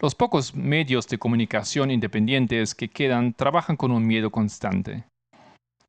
[0.00, 5.04] Los pocos medios de comunicación independientes que quedan trabajan con un miedo constante.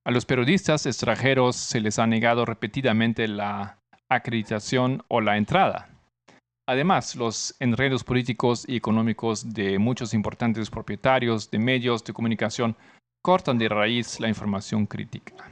[0.05, 5.92] A los periodistas extranjeros se les ha negado repetidamente la acreditación o la entrada.
[6.67, 12.77] Además, los enredos políticos y económicos de muchos importantes propietarios de medios de comunicación
[13.21, 15.49] cortan de raíz la información crítica.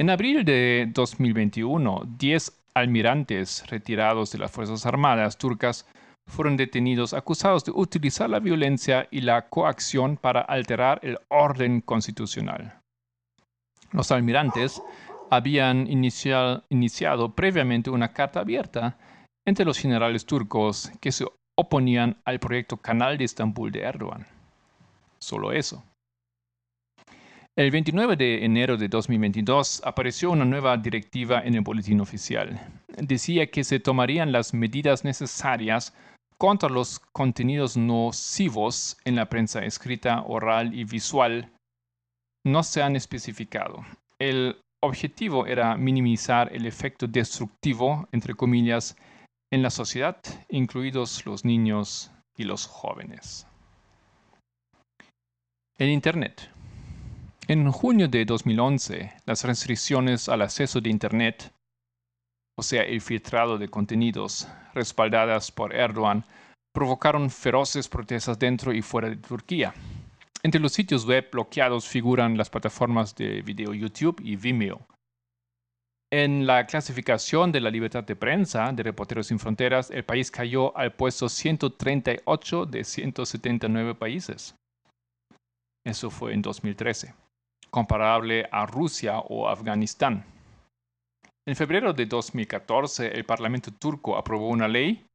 [0.00, 5.86] En abril de 2021, 10 almirantes retirados de las Fuerzas Armadas turcas
[6.26, 12.80] fueron detenidos acusados de utilizar la violencia y la coacción para alterar el orden constitucional.
[13.92, 14.82] Los almirantes
[15.30, 18.98] habían iniciado previamente una carta abierta
[19.46, 21.26] entre los generales turcos que se
[21.56, 24.26] oponían al proyecto Canal de Estambul de Erdogan.
[25.18, 25.84] Solo eso.
[27.54, 32.58] El 29 de enero de 2022 apareció una nueva directiva en el boletín oficial.
[32.96, 35.94] Decía que se tomarían las medidas necesarias
[36.38, 41.52] contra los contenidos nocivos en la prensa escrita, oral y visual
[42.44, 43.84] no se han especificado.
[44.18, 48.96] El objetivo era minimizar el efecto destructivo, entre comillas,
[49.52, 53.46] en la sociedad, incluidos los niños y los jóvenes.
[55.78, 56.50] El Internet.
[57.46, 61.52] En junio de 2011, las restricciones al acceso de Internet
[62.54, 66.24] o sea, el filtrado de contenidos respaldadas por Erdogan,
[66.72, 69.74] provocaron feroces protestas dentro y fuera de Turquía.
[70.42, 74.86] Entre los sitios web bloqueados figuran las plataformas de video YouTube y Vimeo.
[76.14, 80.76] En la clasificación de la libertad de prensa de Reporteros Sin Fronteras, el país cayó
[80.76, 84.54] al puesto 138 de 179 países.
[85.86, 87.14] Eso fue en 2013,
[87.70, 90.22] comparable a Rusia o Afganistán.
[91.48, 95.06] En febrero de 2014, el Parlamento turco aprobó una ley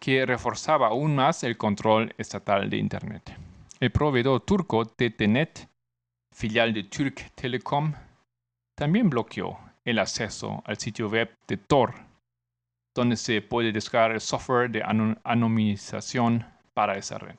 [0.00, 3.36] que reforzaba aún más el control estatal de Internet.
[3.80, 5.68] El proveedor turco TTNet,
[6.34, 7.92] filial de Türk Telekom,
[8.74, 11.94] también bloqueó el acceso al sitio web de Tor,
[12.94, 14.82] donde se puede descargar el software de
[15.24, 17.36] anonimización para esa red.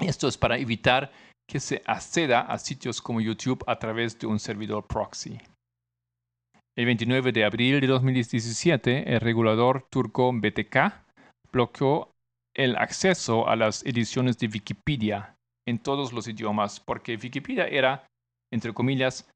[0.00, 1.10] Esto es para evitar
[1.48, 5.40] que se acceda a sitios como YouTube a través de un servidor proxy.
[6.76, 10.92] El 29 de abril de 2017, el regulador turco BTK
[11.50, 12.10] bloqueó
[12.54, 15.34] el acceso a las ediciones de Wikipedia
[15.66, 18.06] en todos los idiomas porque Wikipedia era,
[18.52, 19.28] entre comillas,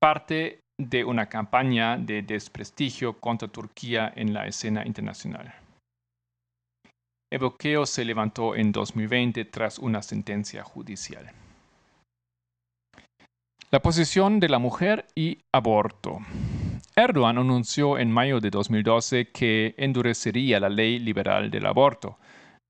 [0.00, 5.54] parte de una campaña de desprestigio contra Turquía en la escena internacional.
[7.30, 11.30] El bloqueo se levantó en 2020 tras una sentencia judicial.
[13.70, 16.18] La posición de la mujer y aborto.
[16.94, 22.18] Erdogan anunció en mayo de 2012 que endurecería la ley liberal del aborto,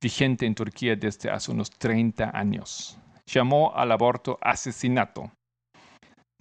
[0.01, 2.97] vigente en Turquía desde hace unos 30 años.
[3.27, 5.33] Llamó al aborto asesinato.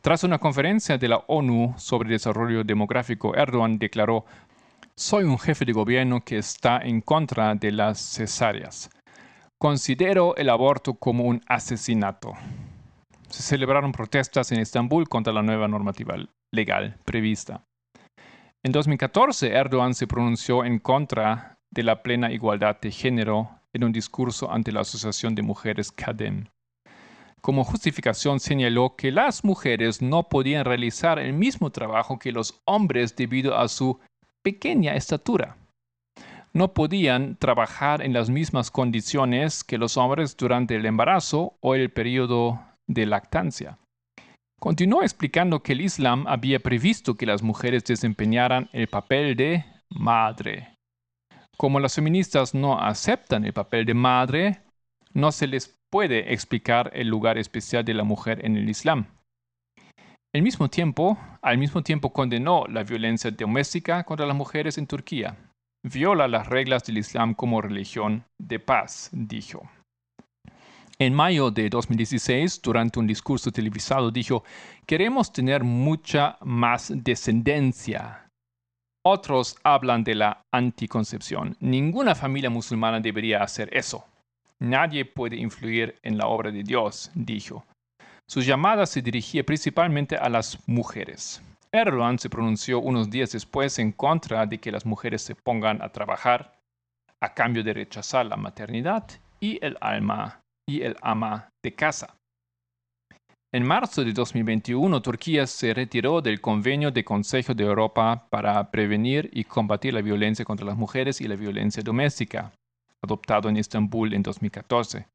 [0.01, 4.25] Tras una conferencia de la ONU sobre desarrollo demográfico, Erdogan declaró,
[4.95, 8.89] soy un jefe de gobierno que está en contra de las cesáreas.
[9.59, 12.33] Considero el aborto como un asesinato.
[13.29, 16.15] Se celebraron protestas en Estambul contra la nueva normativa
[16.51, 17.63] legal prevista.
[18.63, 23.91] En 2014, Erdogan se pronunció en contra de la plena igualdad de género en un
[23.91, 26.47] discurso ante la Asociación de Mujeres CADEM.
[27.41, 33.15] Como justificación señaló que las mujeres no podían realizar el mismo trabajo que los hombres
[33.15, 33.99] debido a su
[34.43, 35.57] pequeña estatura.
[36.53, 41.89] No podían trabajar en las mismas condiciones que los hombres durante el embarazo o el
[41.89, 43.79] periodo de lactancia.
[44.59, 50.75] Continuó explicando que el Islam había previsto que las mujeres desempeñaran el papel de madre.
[51.57, 54.61] Como las feministas no aceptan el papel de madre,
[55.13, 59.05] no se les puede explicar el lugar especial de la mujer en el Islam.
[60.33, 65.35] Al mismo tiempo, al mismo tiempo condenó la violencia doméstica contra las mujeres en Turquía.
[65.83, 69.69] Viola las reglas del Islam como religión de paz, dijo.
[70.99, 74.43] En mayo de 2016, durante un discurso televisado, dijo,
[74.85, 78.27] queremos tener mucha más descendencia.
[79.03, 81.57] Otros hablan de la anticoncepción.
[81.59, 84.05] Ninguna familia musulmana debería hacer eso.
[84.61, 87.65] Nadie puede influir en la obra de Dios, dijo.
[88.29, 91.41] Su llamada se dirigía principalmente a las mujeres.
[91.71, 95.89] Erdogan se pronunció unos días después en contra de que las mujeres se pongan a
[95.89, 96.59] trabajar
[97.21, 99.07] a cambio de rechazar la maternidad
[99.39, 102.15] y el alma y el ama de casa.
[103.51, 109.27] En marzo de 2021, Turquía se retiró del Convenio de Consejo de Europa para prevenir
[109.33, 112.53] y combatir la violencia contra las mujeres y la violencia doméstica,
[113.03, 115.07] adoptado en Estambul en 2014,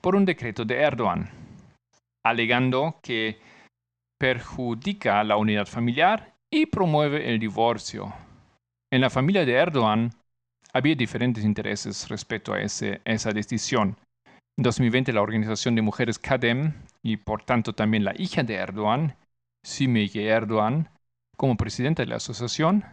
[0.00, 1.30] por un decreto de Erdogan,
[2.24, 3.38] alegando que
[4.18, 8.12] perjudica la unidad familiar y promueve el divorcio.
[8.92, 10.12] En la familia de Erdogan
[10.72, 13.96] había diferentes intereses respecto a esa decisión.
[14.58, 19.16] En 2020 la organización de mujeres Kadem y por tanto también la hija de Erdogan,
[19.64, 20.88] Simege Erdogan,
[21.36, 22.84] como presidenta de la asociación,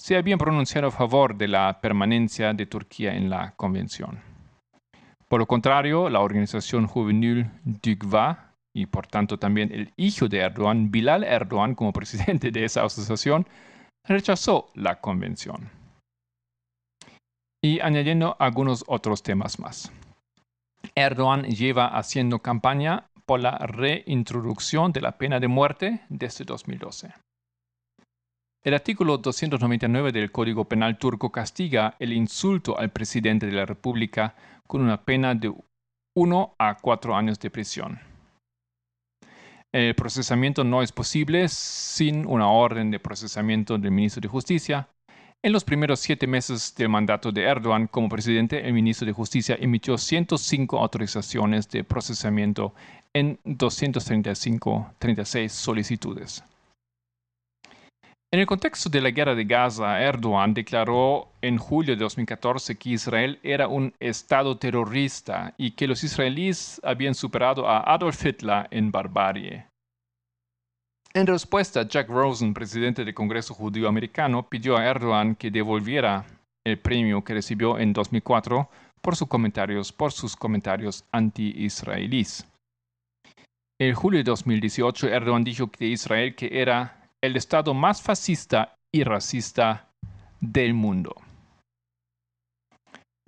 [0.00, 4.20] se habían pronunciado a favor de la permanencia de Turquía en la convención.
[5.28, 10.90] Por lo contrario, la organización juvenil Dugva y por tanto también el hijo de Erdogan,
[10.90, 13.46] Bilal Erdogan, como presidente de esa asociación,
[14.06, 15.70] rechazó la convención.
[17.62, 19.92] Y añadiendo algunos otros temas más.
[20.94, 27.12] Erdogan lleva haciendo campaña por la reintroducción de la pena de muerte desde 2012.
[28.68, 34.34] El artículo 299 del Código Penal turco castiga el insulto al presidente de la República
[34.66, 35.50] con una pena de
[36.14, 37.98] 1 a 4 años de prisión.
[39.72, 44.86] El procesamiento no es posible sin una orden de procesamiento del ministro de Justicia
[45.40, 49.56] en los primeros siete meses del mandato de Erdogan como presidente, el ministro de Justicia
[49.58, 52.74] emitió 105 autorizaciones de procesamiento
[53.14, 56.44] en 236 solicitudes.
[58.30, 62.90] En el contexto de la guerra de Gaza, Erdogan declaró en julio de 2014 que
[62.90, 68.92] Israel era un Estado terrorista y que los israelíes habían superado a Adolf Hitler en
[68.92, 69.64] barbarie.
[71.14, 76.26] En respuesta, Jack Rosen, presidente del Congreso Judío Americano, pidió a Erdogan que devolviera
[76.66, 78.68] el premio que recibió en 2004
[79.00, 82.46] por sus comentarios, por sus comentarios anti-israelíes.
[83.80, 89.04] En julio de 2018, Erdogan dijo de Israel que era el estado más fascista y
[89.04, 89.88] racista
[90.40, 91.14] del mundo.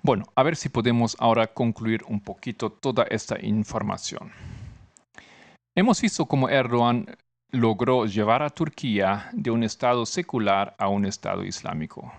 [0.03, 4.33] Bueno, a ver si podemos ahora concluir un poquito toda esta información.
[5.77, 7.07] Hemos visto cómo Erdogan
[7.53, 12.13] logró llevar a Turquía de un estado secular a un estado islámico.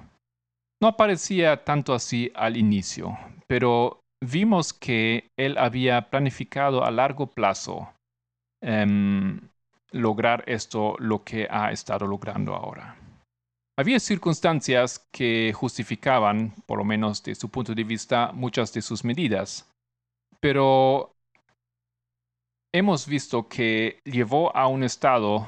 [0.82, 3.18] No parecía tanto así al inicio,
[3.48, 7.90] pero vimos que él había planificado a largo plazo
[8.62, 9.51] em,
[9.92, 12.98] lograr esto, lo que ha estado logrando ahora.
[13.78, 19.04] Había circunstancias que justificaban, por lo menos de su punto de vista, muchas de sus
[19.04, 19.70] medidas,
[20.40, 21.16] pero
[22.74, 25.46] hemos visto que llevó a un estado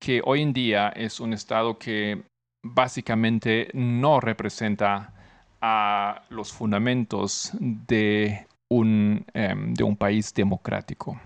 [0.00, 2.22] que hoy en día es un estado que
[2.64, 5.14] básicamente no representa
[5.60, 11.20] a los fundamentos de un, em, de un país democrático.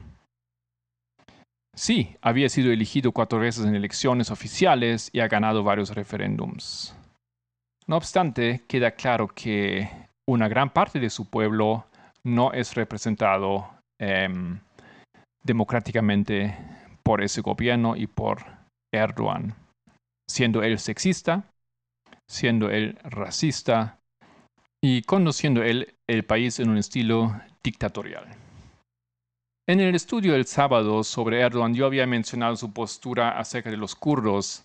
[1.76, 6.96] Sí, había sido elegido cuatro veces en elecciones oficiales y ha ganado varios referéndums.
[7.86, 9.90] No obstante, queda claro que
[10.26, 11.84] una gran parte de su pueblo
[12.24, 13.68] no es representado
[14.00, 14.58] em,
[15.44, 16.56] democráticamente
[17.02, 18.42] por ese gobierno y por
[18.90, 19.54] Erdogan,
[20.28, 21.44] siendo él sexista,
[22.26, 23.98] siendo él racista
[24.82, 28.45] y conduciendo él el país en un estilo dictatorial.
[29.68, 33.96] En el estudio del sábado sobre Erdogan yo había mencionado su postura acerca de los
[33.96, 34.64] kurdos.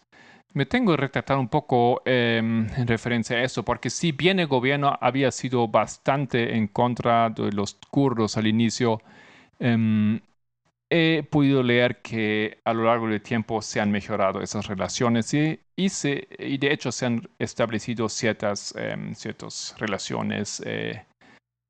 [0.53, 4.45] Me tengo que retratar un poco em, en referencia a eso, porque si bien el
[4.45, 9.01] gobierno había sido bastante en contra de los kurdos al inicio,
[9.59, 10.19] em,
[10.91, 15.59] he podido leer que a lo largo del tiempo se han mejorado esas relaciones y,
[15.77, 21.03] y, de hecho se han establecido ciertas, em, ciertas relaciones eh,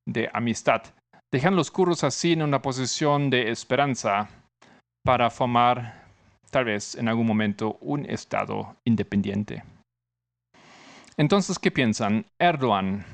[0.06, 0.84] de amistad
[1.32, 4.30] dejan los kurdos así en una posición de esperanza
[5.04, 6.06] para formar,
[6.50, 9.64] tal vez en algún momento, un Estado independiente.
[11.18, 12.26] Entonces, ¿qué piensan?
[12.40, 13.06] Erdogan,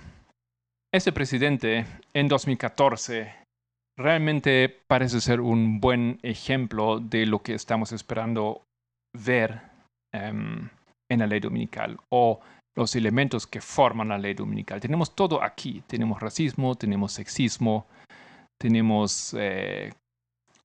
[0.93, 3.33] ese presidente en 2014,
[3.97, 8.63] realmente parece ser un buen ejemplo de lo que estamos esperando
[9.15, 9.61] ver
[10.13, 10.69] em,
[11.09, 12.39] en la ley dominical o
[12.77, 14.79] los elementos que forman la ley dominical.
[14.79, 15.83] Tenemos todo aquí.
[15.87, 17.87] Tenemos racismo, tenemos sexismo,
[18.59, 19.91] tenemos eh,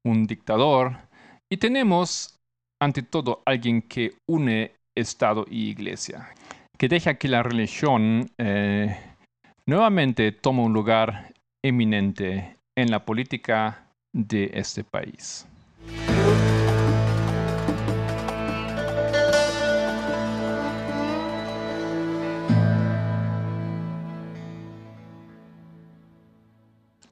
[0.04, 0.96] un dictador
[1.50, 2.38] y tenemos,
[2.80, 6.34] ante todo, alguien que une Estado y Iglesia,
[6.78, 8.96] que deja que la religión eh,
[9.66, 11.32] nuevamente tome un lugar
[11.64, 15.46] eminente en la política de este país.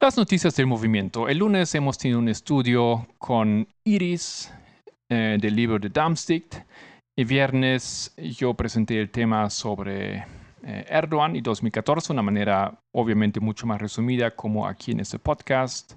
[0.01, 1.29] Las noticias del movimiento.
[1.29, 4.51] El lunes hemos tenido un estudio con Iris
[5.07, 6.55] eh, del libro de Darmstadt.
[7.15, 10.25] El viernes yo presenté el tema sobre
[10.63, 15.19] eh, Erdogan y 2014 de una manera obviamente mucho más resumida como aquí en este
[15.19, 15.93] podcast.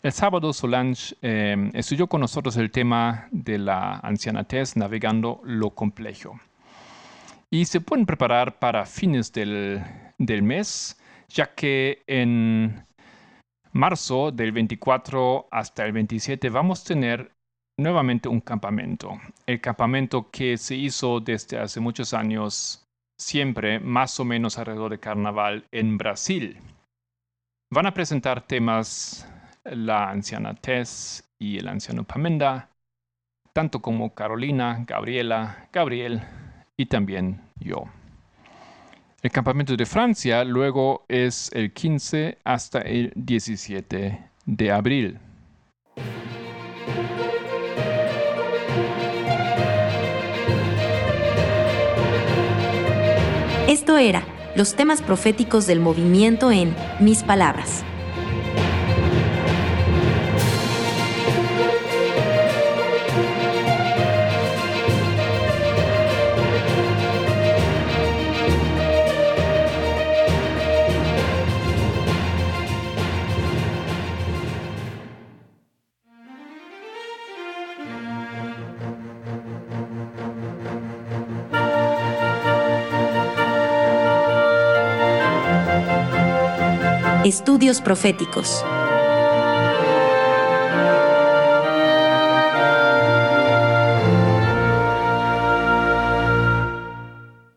[0.00, 6.38] El sábado Solange eh, estudió con nosotros el tema de la ancianatez navegando lo complejo.
[7.50, 9.82] Y se pueden preparar para fines del,
[10.18, 10.96] del mes,
[11.28, 12.86] ya que en
[13.72, 17.32] marzo del 24 hasta el 27 vamos a tener
[17.78, 19.18] nuevamente un campamento.
[19.46, 22.86] El campamento que se hizo desde hace muchos años,
[23.18, 26.58] siempre más o menos alrededor de carnaval en Brasil.
[27.72, 29.28] Van a presentar temas
[29.64, 32.70] la anciana Tess y el anciano Pamenda,
[33.52, 36.22] tanto como Carolina, Gabriela, Gabriel
[36.76, 37.84] y también yo.
[39.22, 45.18] El campamento de Francia luego es el 15 hasta el 17 de abril.
[53.68, 54.24] Esto era
[54.56, 57.84] los temas proféticos del movimiento en Mis Palabras.
[87.30, 88.64] Estudios Proféticos.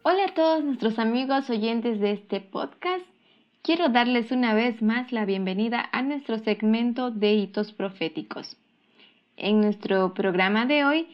[0.04, 3.04] Hola a todos nuestros amigos oyentes de este podcast.
[3.64, 8.56] Quiero darles una vez más la bienvenida a nuestro segmento de hitos proféticos.
[9.38, 11.08] En nuestro programa de hoy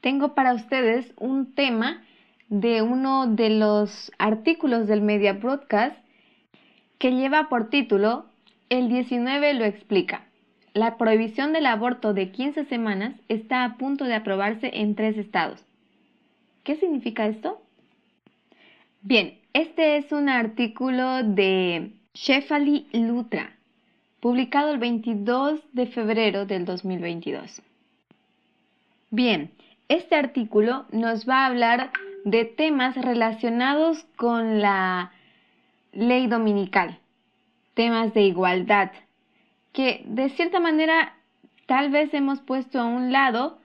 [0.00, 2.02] tengo para ustedes un tema
[2.48, 6.01] de uno de los artículos del Media Broadcast
[7.02, 8.26] que lleva por título
[8.68, 10.24] El 19 lo explica.
[10.72, 15.58] La prohibición del aborto de 15 semanas está a punto de aprobarse en tres estados.
[16.62, 17.60] ¿Qué significa esto?
[19.00, 23.50] Bien, este es un artículo de Shefali Lutra,
[24.20, 27.62] publicado el 22 de febrero del 2022.
[29.10, 29.50] Bien,
[29.88, 31.90] este artículo nos va a hablar
[32.24, 35.10] de temas relacionados con la
[35.92, 36.98] ley dominical,
[37.74, 38.90] temas de igualdad,
[39.72, 41.14] que de cierta manera
[41.66, 43.58] tal vez hemos puesto a un lado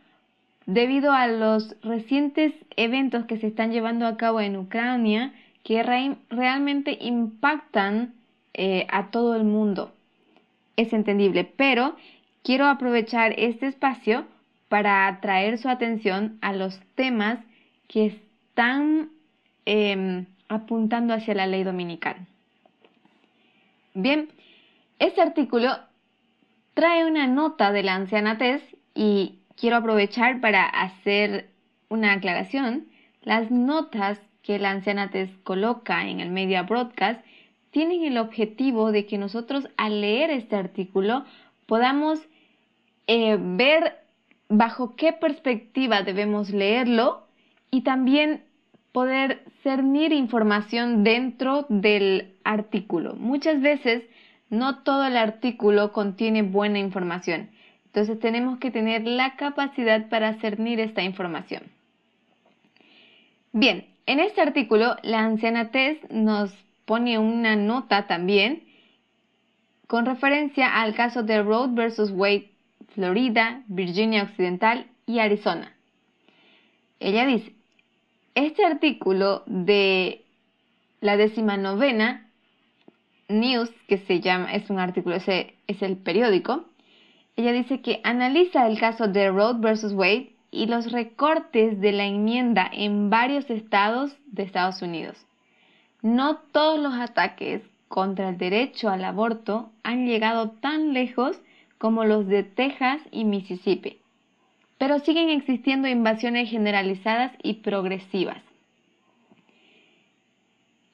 [0.65, 5.83] debido a los recientes eventos que se están llevando a cabo en Ucrania que
[6.29, 8.13] realmente impactan
[8.53, 9.93] eh, a todo el mundo.
[10.75, 11.95] Es entendible, pero
[12.43, 14.25] quiero aprovechar este espacio
[14.69, 17.39] para atraer su atención a los temas
[17.87, 19.09] que están
[19.65, 22.17] em, apuntando hacia la ley dominical.
[23.93, 24.29] Bien,
[24.99, 25.69] este artículo
[26.73, 28.61] trae una nota de la anciana Tess
[28.93, 31.49] y quiero aprovechar para hacer
[31.89, 32.87] una aclaración.
[33.21, 37.21] Las notas que la anciana Tess coloca en el Media Broadcast
[37.71, 41.25] tienen el objetivo de que nosotros al leer este artículo
[41.65, 42.19] podamos
[43.07, 43.97] eh, ver
[44.49, 47.27] bajo qué perspectiva debemos leerlo
[47.71, 48.43] y también
[48.97, 53.13] poder cernir información dentro del artículo.
[53.13, 54.01] Muchas veces
[54.49, 57.51] no todo el artículo contiene buena información.
[57.85, 61.61] Entonces tenemos que tener la capacidad para cernir esta información.
[63.51, 66.51] Bien, en este artículo la anciana Tess nos
[66.85, 68.63] pone una nota también
[69.85, 72.49] con referencia al caso de Road versus Wade,
[72.95, 75.71] Florida, Virginia Occidental y Arizona.
[76.99, 77.56] Ella dice,
[78.45, 80.23] este artículo de
[81.01, 82.29] la décima novena
[83.29, 86.65] News, que se llama, es un artículo, ese es el periódico,
[87.35, 92.05] ella dice que analiza el caso de Road versus Wade y los recortes de la
[92.05, 95.17] enmienda en varios estados de Estados Unidos.
[96.03, 101.37] No todos los ataques contra el derecho al aborto han llegado tan lejos
[101.79, 103.99] como los de Texas y Mississippi,
[104.77, 108.41] pero siguen existiendo invasiones generalizadas y progresivas.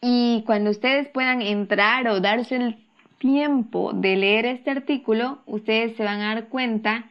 [0.02, 2.78] Y cuando ustedes puedan entrar o darse el
[3.20, 7.06] tiempo de leer este artículo, ustedes se van a dar cuenta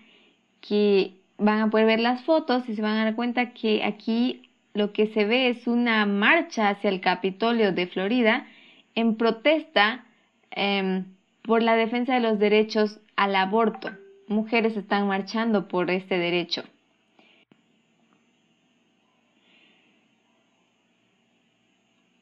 [0.60, 4.42] que van a poder ver las fotos y se van a dar cuenta que aquí
[4.74, 8.46] lo que se ve es una marcha hacia el Capitolio de Florida
[8.94, 10.04] en protesta
[10.50, 11.06] em,
[11.42, 13.90] por la defensa de los derechos al aborto.
[14.32, 16.64] Mujeres están marchando por este derecho.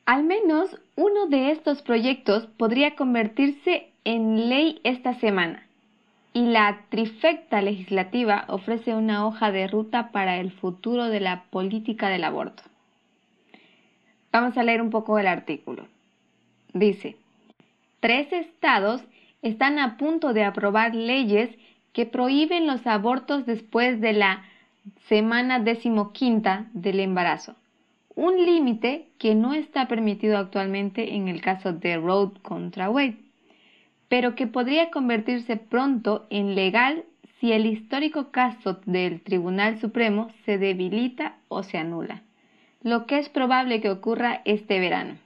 [0.06, 5.64] Al menos uno de estos proyectos podría convertirse en ley esta semana
[6.32, 12.08] y la trifecta legislativa ofrece una hoja de ruta para el futuro de la política
[12.08, 12.64] del aborto.
[14.32, 15.86] Vamos a leer un poco el artículo.
[16.72, 17.16] Dice,
[18.00, 19.00] tres estados
[19.42, 21.50] están a punto de aprobar leyes
[21.92, 24.44] que prohíben los abortos después de la
[25.08, 27.56] semana decimoquinta del embarazo
[28.20, 33.16] un límite que no está permitido actualmente en el caso de Road contra Wade,
[34.08, 37.04] pero que podría convertirse pronto en legal
[37.38, 42.22] si el histórico caso del Tribunal Supremo se debilita o se anula,
[42.82, 45.16] lo que es probable que ocurra este verano.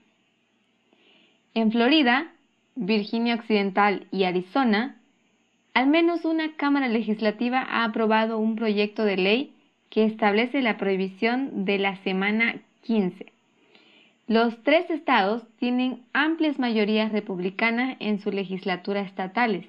[1.54, 2.28] En Florida,
[2.76, 5.00] Virginia Occidental y Arizona,
[5.74, 9.52] al menos una Cámara Legislativa ha aprobado un proyecto de ley
[9.90, 13.26] que establece la prohibición de la semana 15.
[14.28, 19.66] Los tres estados tienen amplias mayorías republicanas en sus legislaturas estatales,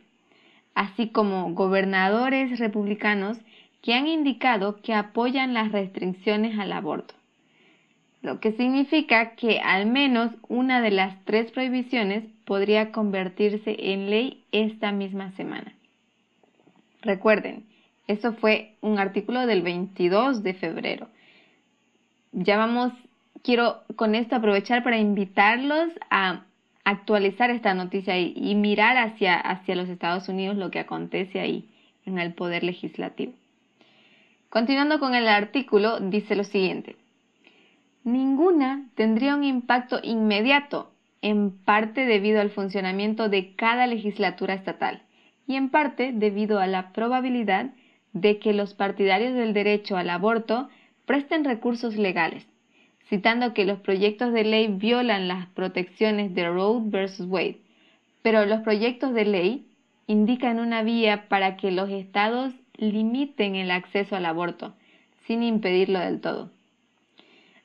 [0.75, 3.39] así como gobernadores republicanos
[3.81, 7.15] que han indicado que apoyan las restricciones al aborto,
[8.21, 14.43] lo que significa que al menos una de las tres prohibiciones podría convertirse en ley
[14.51, 15.73] esta misma semana.
[17.05, 17.67] Recuerden,
[18.07, 21.07] eso fue un artículo del 22 de febrero.
[22.31, 22.91] Ya vamos
[23.43, 26.45] quiero con esto aprovechar para invitarlos a
[26.83, 31.69] actualizar esta noticia y, mirar hacia, hacia los Estados Unidos lo que acontece ahí
[32.05, 33.33] en el poder legislativo.
[34.49, 36.95] Continuando con el artículo, dice lo siguiente.
[38.03, 40.91] ninguna tendría un impacto inmediato,
[41.21, 45.04] en parte debido al funcionamiento de cada legislatura estatal
[45.47, 47.71] y en parte debido a la probabilidad
[48.13, 50.69] de que los partidarios del derecho al aborto
[51.05, 52.47] presten recursos legales,
[53.09, 57.21] citando que los proyectos de ley violan las protecciones de Roe vs.
[57.27, 57.59] Wade,
[58.21, 59.67] pero los proyectos de ley
[60.07, 64.73] indican una vía para que los estados limiten el acceso al aborto,
[65.27, 66.51] sin impedirlo del todo.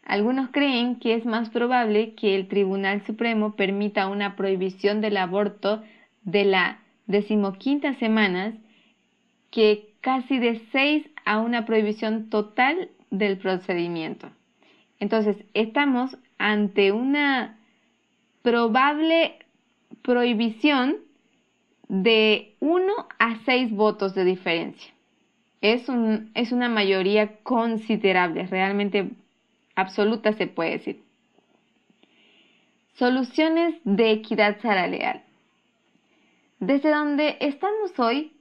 [0.05, 5.83] Algunos creen que es más probable que el Tribunal Supremo permita una prohibición del aborto
[6.25, 6.81] de la
[7.11, 8.55] decimoquinta semana
[9.51, 14.31] que casi de seis a una prohibición total del procedimiento.
[15.01, 17.59] Entonces, estamos ante una
[18.43, 19.39] probable
[20.03, 20.97] prohibición
[21.89, 24.93] de 1 a 6 votos de diferencia.
[25.61, 29.11] Es, un, es una mayoría considerable, realmente
[29.75, 31.03] absoluta se puede decir.
[32.95, 35.23] Soluciones de equidad salarial.
[36.61, 38.35] Desde donde estamos hoy,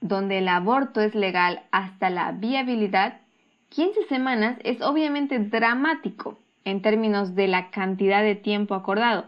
[0.00, 3.20] donde el aborto es legal hasta la viabilidad,
[3.68, 9.26] 15 semanas es obviamente dramático en términos de la cantidad de tiempo acordado,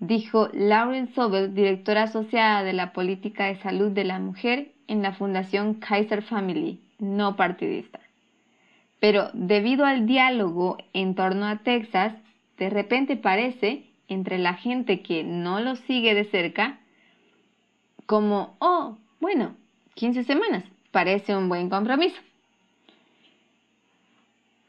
[0.00, 5.12] dijo Lauren Sobel, directora asociada de la política de salud de la mujer en la
[5.12, 8.00] Fundación Kaiser Family, no partidista.
[8.98, 12.12] Pero debido al diálogo en torno a Texas,
[12.58, 16.80] de repente parece, entre la gente que no lo sigue de cerca,
[18.06, 19.54] como, oh, bueno,
[19.94, 22.16] 15 semanas, parece un buen compromiso.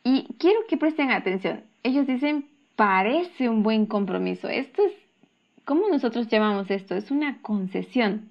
[0.03, 1.63] Y quiero que presten atención.
[1.83, 4.47] Ellos dicen, parece un buen compromiso.
[4.47, 4.93] Esto es,
[5.65, 6.95] ¿cómo nosotros llamamos esto?
[6.95, 8.29] Es una concesión.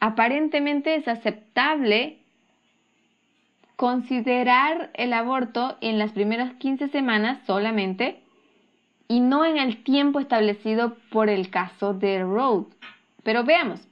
[0.00, 2.18] Aparentemente es aceptable
[3.76, 8.20] considerar el aborto en las primeras 15 semanas solamente
[9.08, 12.64] y no en el tiempo establecido por el caso de Road.
[13.22, 13.87] Pero veamos,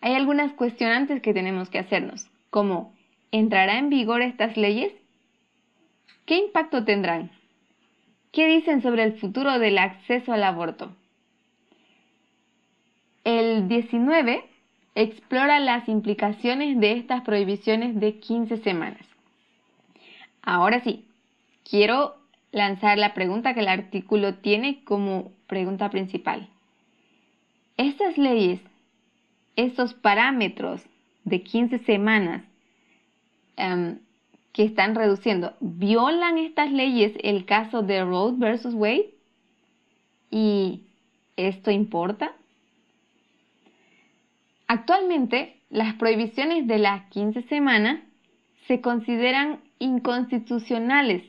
[0.00, 2.94] hay algunas cuestionantes que tenemos que hacernos, como
[3.32, 4.92] ¿entrará en vigor estas leyes?
[6.24, 7.30] ¿Qué impacto tendrán?
[8.32, 10.94] ¿Qué dicen sobre el futuro del acceso al aborto?
[13.24, 14.44] El 19
[14.94, 19.06] explora las implicaciones de estas prohibiciones de 15 semanas.
[20.42, 21.04] Ahora sí,
[21.68, 22.16] quiero
[22.52, 26.48] lanzar la pregunta que el artículo tiene como pregunta principal.
[27.76, 28.60] ¿Estas leyes
[29.58, 30.86] estos parámetros
[31.24, 32.44] de 15 semanas
[33.56, 33.98] em,
[34.52, 39.10] que están reduciendo, ¿violan estas leyes el caso de Roe versus Wade?
[40.30, 40.84] ¿Y
[41.36, 42.32] esto importa?
[44.68, 48.00] Actualmente, las prohibiciones de las 15 semanas
[48.68, 51.24] se consideran inconstitucionales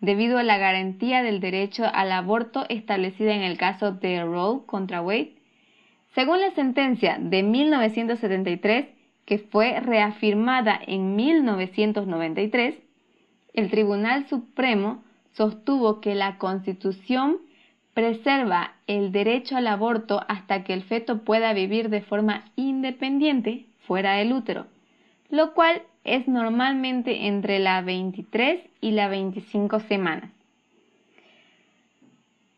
[0.00, 5.00] debido a la garantía del derecho al aborto establecida en el caso de Roe contra
[5.00, 5.37] Wade
[6.18, 8.88] según la sentencia de 1973,
[9.24, 12.74] que fue reafirmada en 1993,
[13.54, 15.04] el Tribunal Supremo
[15.34, 17.36] sostuvo que la Constitución
[17.94, 24.14] preserva el derecho al aborto hasta que el feto pueda vivir de forma independiente fuera
[24.14, 24.66] del útero,
[25.30, 30.32] lo cual es normalmente entre la 23 y la 25 semanas.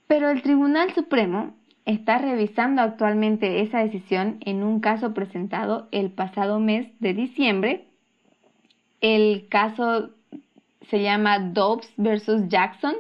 [0.07, 1.60] Pero el Tribunal Supremo
[1.91, 7.87] está revisando actualmente esa decisión en un caso presentado el pasado mes de diciembre.
[9.01, 10.11] El caso
[10.89, 12.95] se llama Dobbs versus Jackson,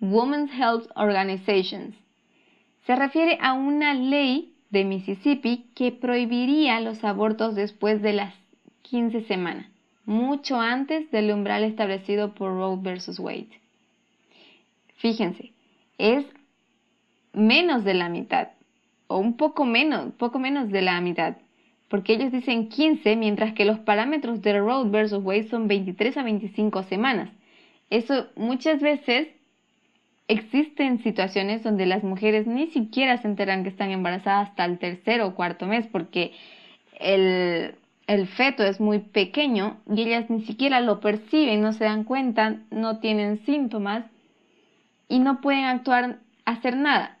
[0.00, 1.94] Women's Health Organizations.
[2.86, 8.34] Se refiere a una ley de Mississippi que prohibiría los abortos después de las
[8.82, 9.66] 15 semanas,
[10.04, 13.60] mucho antes del umbral establecido por Roe versus Wade.
[14.96, 15.52] Fíjense,
[15.98, 16.26] es
[17.34, 18.48] menos de la mitad,
[19.06, 21.36] o un poco menos, poco menos de la mitad,
[21.88, 26.22] porque ellos dicen 15, mientras que los parámetros de Road versus Wade son 23 a
[26.22, 27.30] 25 semanas.
[27.90, 29.28] Eso muchas veces
[30.26, 35.20] existen situaciones donde las mujeres ni siquiera se enteran que están embarazadas hasta el tercer
[35.20, 36.32] o cuarto mes, porque
[36.98, 37.74] el,
[38.06, 42.56] el feto es muy pequeño y ellas ni siquiera lo perciben, no se dan cuenta,
[42.70, 44.04] no tienen síntomas
[45.08, 47.18] y no pueden actuar, hacer nada.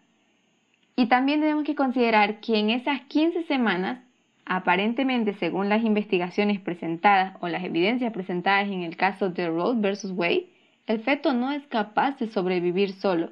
[0.96, 4.00] Y también tenemos que considerar que en esas 15 semanas,
[4.46, 10.12] aparentemente según las investigaciones presentadas o las evidencias presentadas en el caso de Roe versus
[10.12, 10.46] Wade,
[10.86, 13.30] el feto no es capaz de sobrevivir solo.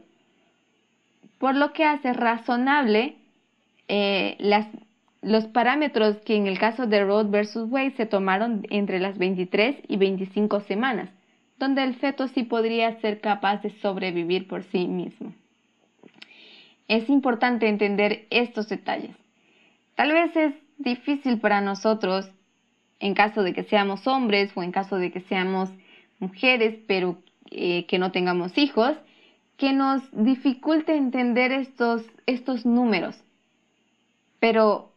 [1.39, 3.17] Por lo que hace razonable
[3.89, 4.39] eh,
[5.21, 9.77] los parámetros que en el caso de Roe versus Wade se tomaron entre las 23
[9.87, 11.11] y 25 semanas,
[11.59, 15.33] donde el feto sí podría ser capaz de sobrevivir por sí mismo.
[16.89, 19.17] Es importante entender estos detalles.
[19.95, 22.29] Tal vez es difícil para nosotros,
[23.01, 25.71] en caso de que seamos hombres o en caso de que seamos
[26.19, 27.19] mujeres, pero
[27.51, 28.97] eh, que no tengamos hijos,
[29.57, 33.17] que nos dificulte entender estos, estos números.
[34.41, 34.93] Pero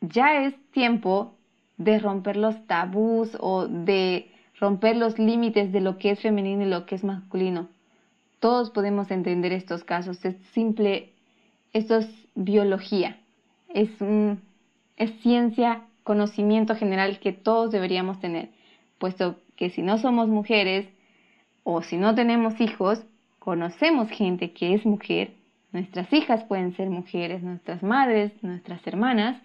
[0.00, 1.34] ya es tiempo
[1.76, 6.70] de romper los tabús o de romper los límites de lo que es femenino y
[6.70, 7.68] lo que es masculino.
[8.42, 10.24] Todos podemos entender estos casos.
[10.24, 11.12] Es simple,
[11.72, 13.20] esto es biología,
[13.72, 13.88] es,
[14.96, 18.48] es ciencia, conocimiento general que todos deberíamos tener,
[18.98, 20.88] puesto que si no somos mujeres
[21.62, 23.04] o si no tenemos hijos,
[23.38, 25.34] conocemos gente que es mujer,
[25.70, 29.40] nuestras hijas pueden ser mujeres, nuestras madres, nuestras hermanas,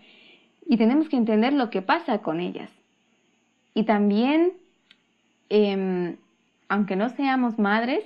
[0.66, 2.72] y tenemos que entender lo que pasa con ellas.
[3.76, 4.54] Y también,
[5.50, 6.16] em,
[6.68, 8.04] aunque no seamos madres,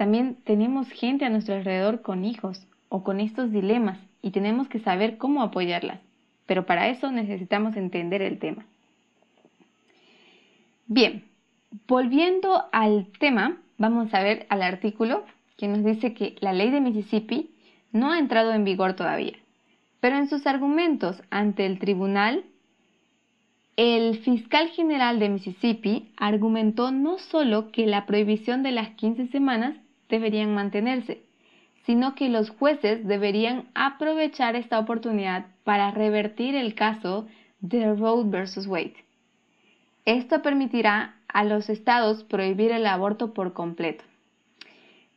[0.00, 4.80] también tenemos gente a nuestro alrededor con hijos o con estos dilemas y tenemos que
[4.80, 6.00] saber cómo apoyarlas.
[6.46, 8.64] Pero para eso necesitamos entender el tema.
[10.86, 11.24] Bien,
[11.86, 15.22] volviendo al tema, vamos a ver al artículo
[15.58, 17.50] que nos dice que la ley de Mississippi
[17.92, 19.36] no ha entrado en vigor todavía.
[20.00, 22.46] Pero en sus argumentos ante el tribunal,
[23.76, 29.76] el fiscal general de Mississippi argumentó no solo que la prohibición de las 15 semanas
[30.10, 31.22] deberían mantenerse,
[31.86, 37.26] sino que los jueces deberían aprovechar esta oportunidad para revertir el caso
[37.60, 38.96] de Roe versus Wade.
[40.04, 44.04] Esto permitirá a los estados prohibir el aborto por completo.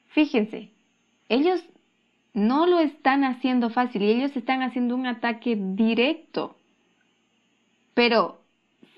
[0.10, 0.70] Fíjense,
[1.30, 1.64] ellos
[2.34, 6.56] no lo están haciendo fácil y ellos están haciendo un ataque directo.
[7.94, 8.42] Pero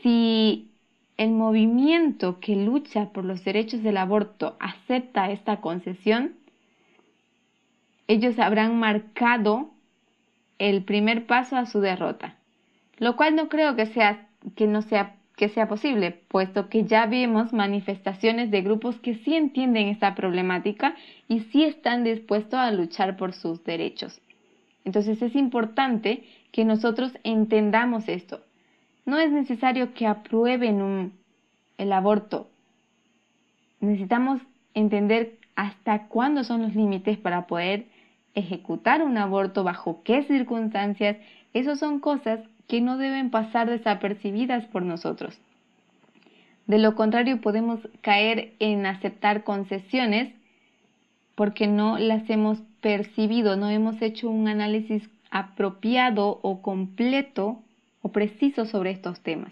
[0.01, 0.74] si
[1.17, 6.33] el movimiento que lucha por los derechos del aborto acepta esta concesión,
[8.07, 9.69] ellos habrán marcado
[10.59, 12.35] el primer paso a su derrota,
[12.97, 17.05] lo cual no creo que sea que no sea que sea posible, puesto que ya
[17.07, 20.95] vemos manifestaciones de grupos que sí entienden esta problemática
[21.27, 24.21] y sí están dispuestos a luchar por sus derechos.
[24.85, 28.44] Entonces es importante que nosotros entendamos esto.
[29.05, 31.13] No es necesario que aprueben
[31.77, 32.47] el aborto.
[33.79, 34.41] Necesitamos
[34.73, 37.85] entender hasta cuándo son los límites para poder
[38.33, 41.17] ejecutar un aborto, bajo qué circunstancias.
[41.53, 45.37] Esas son cosas que no deben pasar desapercibidas por nosotros.
[46.67, 50.33] De lo contrario, podemos caer en aceptar concesiones
[51.35, 57.61] porque no las hemos percibido, no hemos hecho un análisis apropiado o completo
[58.05, 59.51] o preciso sobre estos temas.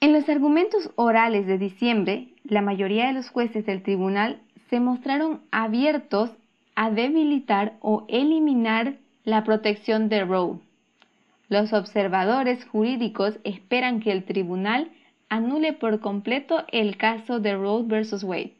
[0.00, 5.40] En los argumentos orales de diciembre, la mayoría de los jueces del tribunal se mostraron
[5.52, 6.30] abiertos
[6.74, 10.58] a debilitar o eliminar la protección de Roe.
[11.48, 14.90] Los observadores jurídicos esperan que el tribunal
[15.28, 18.54] anule por completo el caso de Roe versus Wade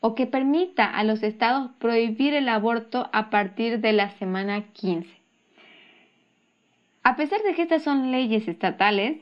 [0.00, 5.23] o que permita a los estados prohibir el aborto a partir de la semana 15.
[7.04, 9.18] A pesar de que estas son leyes estatales,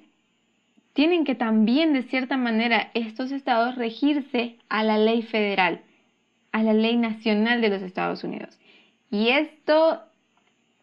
[0.92, 5.82] tienen que también de cierta manera estos estados regirse a la ley federal,
[6.52, 8.56] a la ley nacional de los Estados Unidos.
[9.10, 10.00] Y esto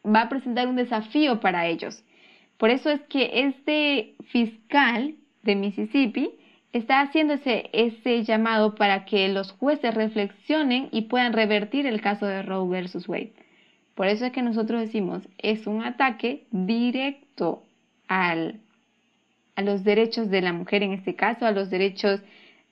[0.06, 2.04] va a presentar un desafío para ellos.
[2.58, 6.32] Por eso es que este fiscal de Mississippi
[6.74, 12.42] está haciéndose ese llamado para que los jueces reflexionen y puedan revertir el caso de
[12.42, 13.34] Roe versus Wade.
[14.00, 17.64] Por eso es que nosotros decimos, es un ataque directo
[18.08, 18.62] al,
[19.58, 22.22] a los derechos de la mujer en este caso, a los derechos,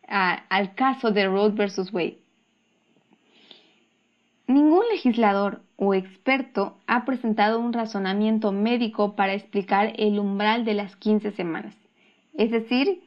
[0.08, 2.20] al caso de Roe versus Wade.
[4.48, 10.96] Ningún legislador o experto ha presentado un razonamiento médico para explicar el umbral de las
[10.96, 11.76] 15 semanas.
[12.36, 13.02] Es decir,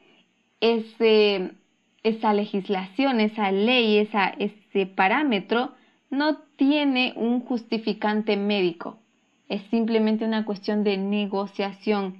[0.59, 5.71] esa legislación, esa ley, ese parámetro
[6.11, 8.99] no tiene un justificante médico.
[9.49, 12.17] Es simplemente una cuestión de negociación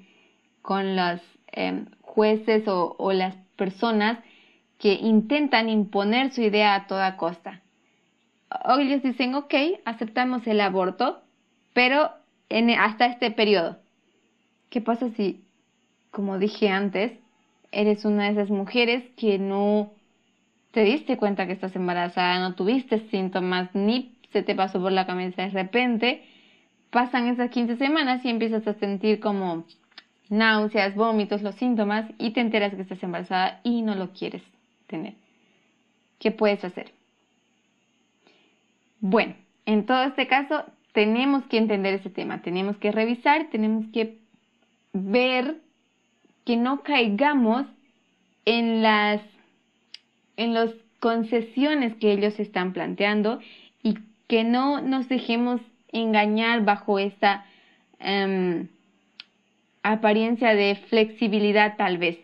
[0.63, 1.21] con los
[1.51, 4.17] em, jueces o, o las personas
[4.79, 7.61] que intentan imponer su idea a toda costa
[8.79, 9.53] ellos dicen, ok,
[9.85, 11.21] aceptamos el aborto,
[11.73, 12.11] pero
[12.77, 13.77] hasta este periodo.
[14.69, 15.43] ¿Qué pasa si,
[16.11, 17.13] como dije antes,
[17.71, 19.91] eres una de esas mujeres que no
[20.71, 25.05] te diste cuenta que estás embarazada, no tuviste síntomas, ni se te pasó por la
[25.05, 26.23] cabeza de repente,
[26.89, 29.65] pasan esas 15 semanas y empiezas a sentir como
[30.29, 34.41] náuseas, vómitos, los síntomas y te enteras que estás embarazada y no lo quieres
[34.87, 35.13] tener.
[36.19, 36.91] ¿Qué puedes hacer?
[39.01, 40.63] Bueno, en todo este caso
[40.93, 44.19] tenemos que entender ese tema, tenemos que revisar, tenemos que
[44.93, 45.57] ver
[46.45, 47.65] que no caigamos
[48.45, 49.21] en las
[50.43, 53.39] en las concesiones que ellos están planteando
[53.83, 55.61] y que no nos dejemos
[55.91, 57.45] engañar bajo esta
[57.99, 58.67] em,
[59.83, 62.17] apariencia de flexibilidad tal vez,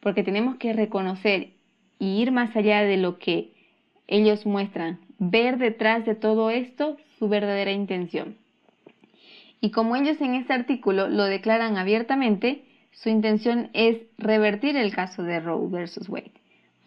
[0.00, 1.50] porque tenemos que reconocer
[1.98, 3.50] y ir más allá de lo que
[4.06, 8.36] ellos muestran, ver detrás de todo esto su verdadera intención.
[9.60, 15.22] Y como ellos en este artículo lo declaran abiertamente, su intención es revertir el caso
[15.22, 16.32] de Roe versus Wade,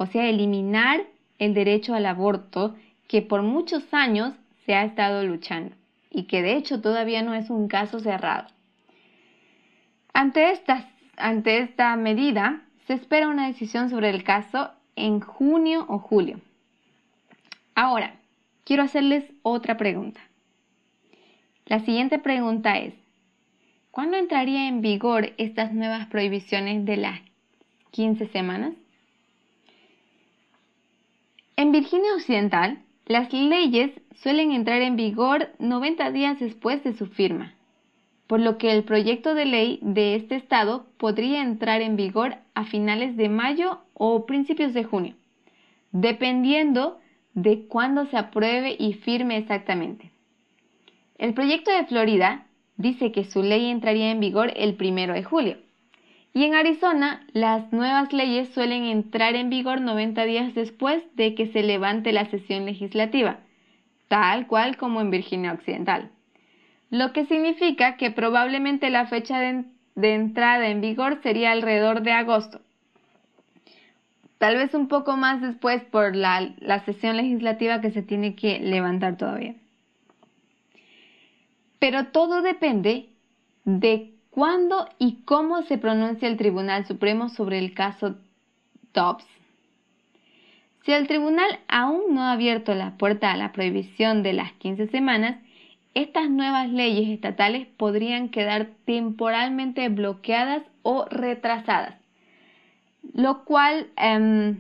[0.02, 1.04] o sea, eliminar
[1.38, 2.76] el derecho al aborto
[3.08, 4.34] que por muchos años
[4.66, 5.76] se ha estado luchando
[6.10, 8.48] y que de hecho todavía no es un caso cerrado.
[10.12, 16.00] Ante esta, ante esta medida, se espera una decisión sobre el caso en junio o
[16.00, 16.42] julio.
[17.76, 18.16] Ahora,
[18.64, 20.20] quiero hacerles otra pregunta.
[21.68, 22.96] La siguiente pregunta es,
[23.92, 27.22] ¿cuándo entraría en vigor estas nuevas prohibiciones de las
[27.92, 28.74] 15 semanas?
[31.62, 37.54] En Virginia Occidental, las leyes suelen entrar en vigor 90 días después de su firma,
[38.26, 42.66] por lo que el proyecto de ley de este estado podría entrar en vigor a
[42.66, 45.14] finales de mayo o principios de junio,
[45.92, 46.98] dependiendo
[47.36, 50.10] de cuándo se apruebe y firme exactamente.
[51.20, 52.48] El proyecto de Florida
[52.78, 55.58] dice que su ley entraría en vigor el primero de julio.
[56.34, 61.48] Y en Arizona, las nuevas leyes suelen entrar en vigor 90 días después de que
[61.48, 63.40] se levante la sesión legislativa,
[64.08, 66.10] tal cual como en Virginia Occidental.
[66.90, 69.66] Lo que significa que probablemente la fecha de,
[69.96, 72.62] entrada en vigor sería alrededor de agosto.
[74.38, 78.60] Tal vez un poco más después por la, la sesión legislativa que se tiene que
[78.60, 79.56] levantar todavía.
[81.80, 83.10] Pero todo depende
[83.66, 84.12] de
[84.42, 88.16] cuándo y cómo se pronuncia el Tribunal Supremo sobre el caso
[88.92, 89.28] Dobbs.
[90.84, 94.88] Si el tribunal aún no ha abierto la puerta a la prohibición de las 15
[94.88, 95.38] semanas,
[95.94, 101.94] estas nuevas leyes estatales podrían quedar temporalmente bloqueadas o retrasadas,
[103.14, 104.60] lo cual em,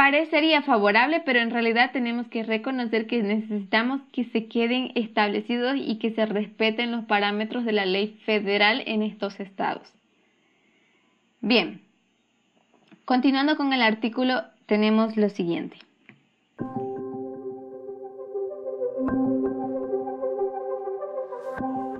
[0.00, 5.98] parecería favorable, pero en realidad tenemos que reconocer que necesitamos que se queden establecidos y
[5.98, 9.92] que se respeten los parámetros de la ley federal en estos estados.
[11.42, 11.82] Bien,
[13.04, 15.76] continuando con el artículo, tenemos lo siguiente.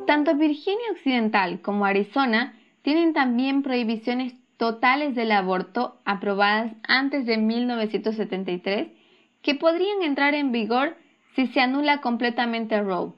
[0.06, 8.88] Tanto Virginia Occidental como Arizona tienen también prohibiciones totales del aborto aprobadas antes de 1973
[9.40, 10.98] que podrían entrar en vigor
[11.34, 13.14] si se anula completamente Roe.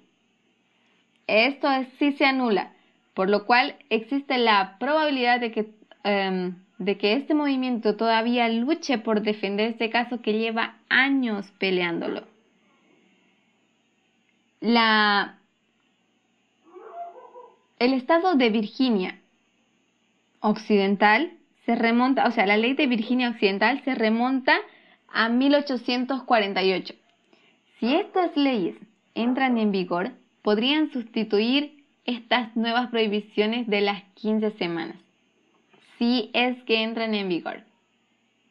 [1.27, 2.75] Esto es si se anula,
[3.13, 5.75] por lo cual existe la probabilidad de que,
[6.05, 12.23] em, de que este movimiento todavía luche por defender este caso que lleva años peleándolo.
[14.61, 15.41] La,
[17.81, 19.22] el estado de Virginia
[20.43, 21.33] occidental
[21.65, 24.55] se remonta, o sea, la ley de Virginia Occidental se remonta
[25.09, 26.95] a 1848.
[27.79, 28.77] Si estas leyes
[29.15, 30.13] entran en vigor,
[30.43, 34.97] podrían sustituir estas nuevas prohibiciones de las 15 semanas.
[35.99, 37.63] Si es que entran en vigor.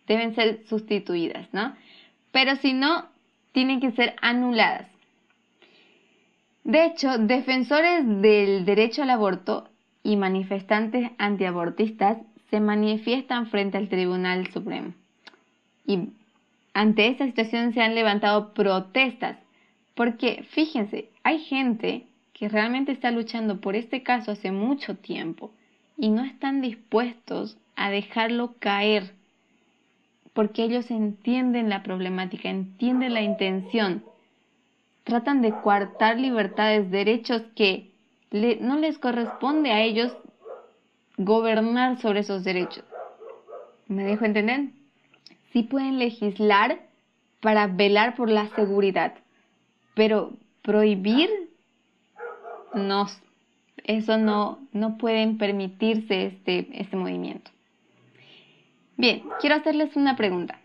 [0.07, 1.75] Deben ser sustituidas, ¿no?
[2.31, 3.07] Pero si no,
[3.51, 4.87] tienen que ser anuladas.
[6.63, 9.67] De hecho, defensores del derecho al aborto
[10.03, 12.17] y manifestantes antiabortistas
[12.49, 14.93] se manifiestan frente al Tribunal Supremo.
[15.85, 16.09] Y
[16.73, 19.37] ante esta situación se han levantado protestas,
[19.95, 25.51] porque fíjense, hay gente que realmente está luchando por este caso hace mucho tiempo
[25.97, 29.11] y no están dispuestos a dejarlo caer,
[30.33, 34.03] porque ellos entienden la problemática, entienden la intención,
[35.03, 37.90] tratan de coartar libertades, derechos que
[38.31, 40.15] no les corresponde a ellos
[41.17, 42.85] gobernar sobre esos derechos.
[43.87, 44.69] ¿Me dejo entender?
[45.51, 46.79] Sí pueden legislar
[47.41, 49.13] para velar por la seguridad,
[49.95, 51.29] pero prohibir,
[52.73, 53.07] no,
[53.83, 57.51] eso no, no pueden permitirse este, este movimiento.
[58.95, 60.59] Bien, quiero hacerles una pregunta.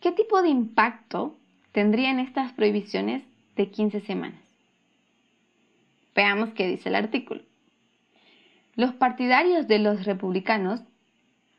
[0.00, 1.36] ¿Qué tipo de impacto
[1.72, 3.22] tendrían estas prohibiciones
[3.56, 4.47] de 15 semanas?
[6.18, 7.42] Veamos qué dice el artículo.
[8.74, 10.82] Los partidarios de los republicanos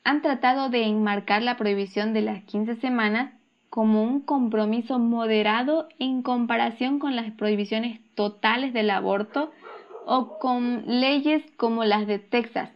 [0.03, 3.31] han tratado de enmarcar la prohibición de las 15 semanas
[3.69, 9.49] como un compromiso moderado en comparación con las prohibiciones totales del aborto
[10.05, 12.69] o con leyes como las de Texas,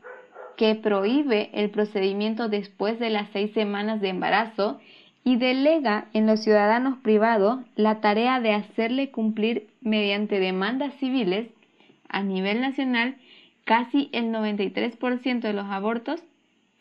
[0.56, 4.80] que prohíbe el procedimiento después de las seis semanas de embarazo
[5.26, 11.50] y delega en los ciudadanos privados la tarea de hacerle cumplir mediante demandas civiles
[12.14, 13.18] a nivel nacional
[13.66, 16.24] casi el 93% de los abortos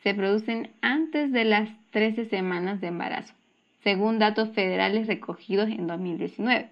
[0.03, 3.35] se producen antes de las 13 semanas de embarazo,
[3.83, 6.68] según datos federales recogidos en 2019.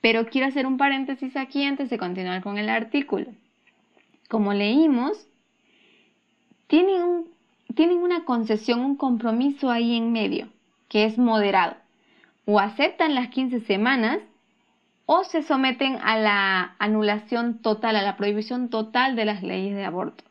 [0.00, 3.26] Pero quiero hacer un paréntesis aquí antes de continuar con el artículo.
[4.28, 5.26] Como leímos,
[6.66, 7.24] tienen,
[7.74, 10.48] tienen una concesión, un compromiso ahí en medio,
[10.88, 11.76] que es moderado.
[12.44, 14.18] O aceptan las 15 semanas
[15.06, 19.84] o se someten a la anulación total, a la prohibición total de las leyes de
[19.84, 20.24] aborto.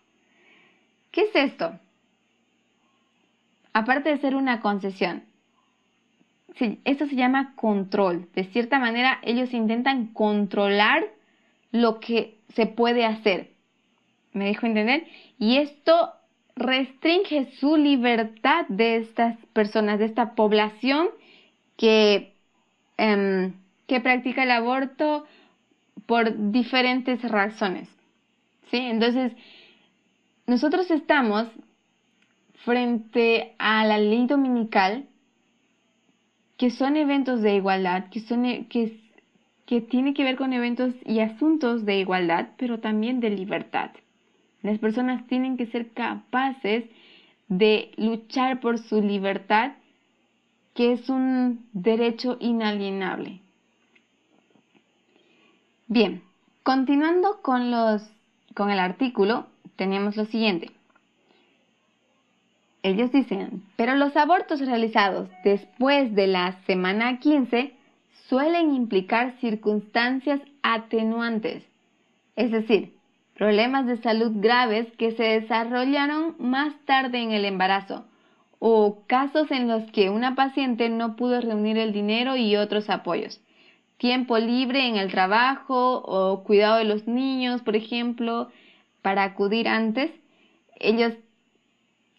[1.12, 1.80] ¿Qué es esto?
[3.74, 5.24] Aparte de ser una concesión,
[6.86, 8.28] esto se llama control.
[8.34, 11.04] De cierta manera, ellos intentan controlar
[11.72, 13.52] lo que se puede hacer.
[14.34, 15.08] ¿Me dejo entender?
[15.40, 16.14] Y esto
[16.56, 21.10] restringe su libertad de estas personas, de esta población
[21.76, 22.34] que,
[22.98, 23.54] em,
[23.88, 25.26] que practica el aborto
[26.06, 27.90] por diferentes razones.
[28.72, 28.78] ¿Sí?
[28.78, 29.34] Entonces,
[30.48, 31.48] nosotros estamos
[32.64, 35.08] frente a la ley dominical,
[36.58, 39.00] que son eventos de igualdad, que, son, e, que,
[39.66, 43.92] que tiene que ver con eventos y asuntos de igualdad, pero también de libertad.
[44.62, 46.86] Las personas tienen que ser capaces
[47.48, 49.74] de luchar por su libertad,
[50.74, 53.42] que es un derecho inalienable.
[55.88, 56.24] Bien,
[56.64, 60.72] continuando con, el artículo, tenemos lo siguiente.
[62.82, 67.76] Ellos dicen, pero los abortos realizados después de la semana 15
[68.28, 71.64] suelen implicar circunstancias atenuantes,
[72.36, 72.96] es decir,
[73.36, 78.06] problemas de salud graves que se desarrollaron más tarde en el embarazo
[78.58, 83.40] o casos en los que una paciente no pudo reunir el dinero y otros apoyos.
[83.98, 88.50] Tiempo libre en el trabajo o cuidado de los niños, por ejemplo,
[89.02, 90.12] para acudir antes,
[90.80, 91.14] ellos,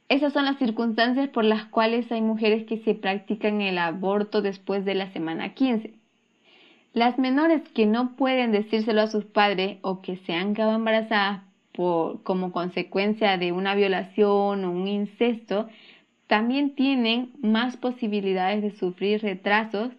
[0.09, 4.85] esas son las circunstancias por las cuales hay mujeres que se practican el aborto después
[4.85, 5.95] de la semana 15.
[6.95, 11.43] Las menores que no pueden decírselo a sus padres o que se han quedado embarazadas
[11.73, 15.69] por, como consecuencia de una violación o un incesto,
[16.27, 19.91] también tienen más posibilidades de sufrir retrasos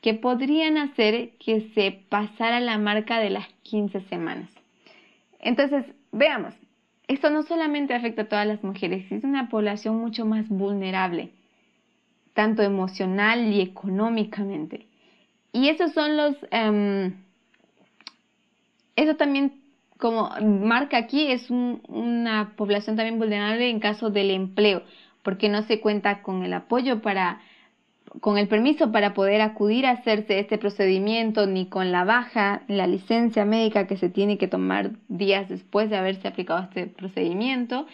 [0.00, 4.50] que podrían hacer que se pasara la marca de las 15 semanas.
[5.40, 6.54] Entonces, Veamos,
[7.06, 11.32] esto no solamente afecta a todas las mujeres, es una población mucho más vulnerable,
[12.34, 14.86] tanto emocional y económicamente.
[15.52, 16.36] Y esos son los...
[16.50, 17.14] Em,
[18.96, 19.60] eso también,
[19.98, 24.82] como marca aquí, es una población también vulnerable en caso del empleo,
[25.22, 27.40] porque no se cuenta con el apoyo para
[28.20, 32.86] con el permiso para poder acudir a hacerse este procedimiento, ni con la baja, la
[32.86, 37.86] licencia médica que se tiene que tomar días después de haberse aplicado este procedimiento,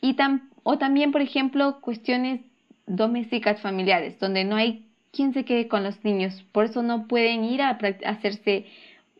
[0.00, 0.16] y
[0.62, 2.40] o también, por ejemplo, cuestiones
[2.86, 7.44] domésticas familiares, donde no hay quien se quede con los niños, por eso no pueden
[7.44, 8.66] ir a hacerse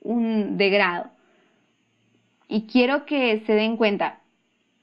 [0.00, 1.10] un degrado.
[2.48, 4.20] Y quiero que se den cuenta,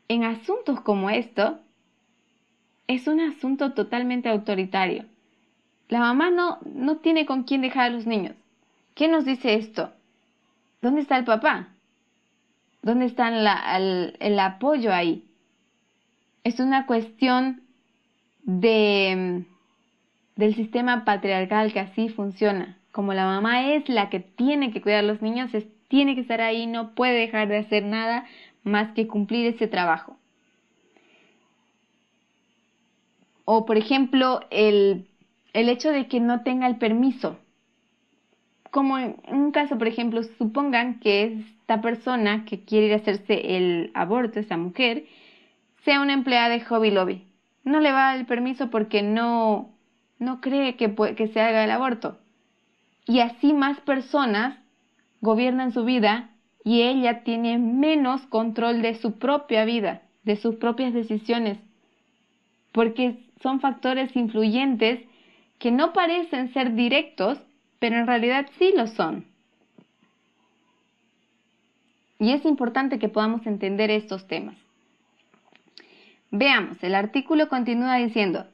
[0.08, 1.60] en asuntos como esto,
[2.88, 5.06] es un asunto totalmente autoritario
[5.92, 8.34] la mamá no, no tiene con quién dejar a los niños.
[8.96, 9.92] ¿Qué nos dice esto?
[10.82, 11.68] ¿Dónde está el papá?
[12.82, 15.26] ¿Dónde está el, apoyo ahí?
[16.46, 17.62] Es una cuestión
[18.44, 19.44] de,
[20.38, 22.78] del sistema patriarcal que así funciona.
[22.94, 25.52] Como la mamá es la que tiene que cuidar a los niños,
[25.90, 28.26] tiene que estar ahí, no puede dejar de hacer nada
[28.64, 30.16] más que cumplir ese trabajo.
[33.44, 35.11] O por ejemplo, el
[35.54, 37.38] el hecho de que no tenga el permiso.
[38.70, 43.58] Como en un caso, por ejemplo, supongan que esta persona que quiere ir a hacerse
[43.58, 45.06] el aborto, esa mujer,
[45.84, 47.26] sea una empleada de Hobby Lobby.
[47.64, 49.72] No le va el permiso porque no,
[50.20, 52.18] no cree que, que se haga el aborto.
[53.06, 54.58] Y así más personas
[55.20, 56.30] gobiernan su vida
[56.64, 61.58] y ella tiene menos control de su propia vida, de sus propias decisiones,
[62.72, 65.02] porque son factores influyentes
[65.62, 67.40] que no parecen ser directos,
[67.78, 69.26] pero en realidad sí lo son.
[72.18, 74.58] Y es importante que podamos entender estos temas.
[76.32, 78.48] Veamos, el artículo continúa diciendo,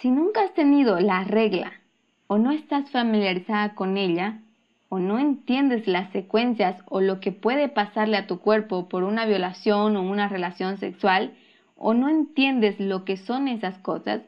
[0.00, 1.74] si nunca has tenido la regla
[2.26, 4.40] o no estás familiarizada con ella,
[4.88, 9.26] o no entiendes las secuencias o lo que puede pasarle a tu cuerpo por una
[9.26, 11.34] violación o una relación sexual,
[11.76, 14.22] o no entiendes lo que son esas cosas,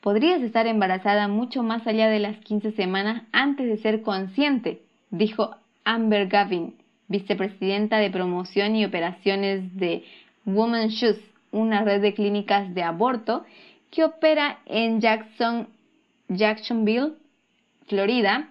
[0.00, 5.56] podrías estar embarazada mucho más allá de las 15 semanas antes de ser consciente, dijo
[5.84, 6.74] Amber Gavin,
[7.08, 10.04] vicepresidenta de promoción y operaciones de
[10.46, 11.18] Women's Shoes,
[11.52, 13.44] una red de clínicas de aborto
[13.90, 15.68] que opera en Jackson,
[16.28, 17.14] Jacksonville,
[17.88, 18.50] Florida.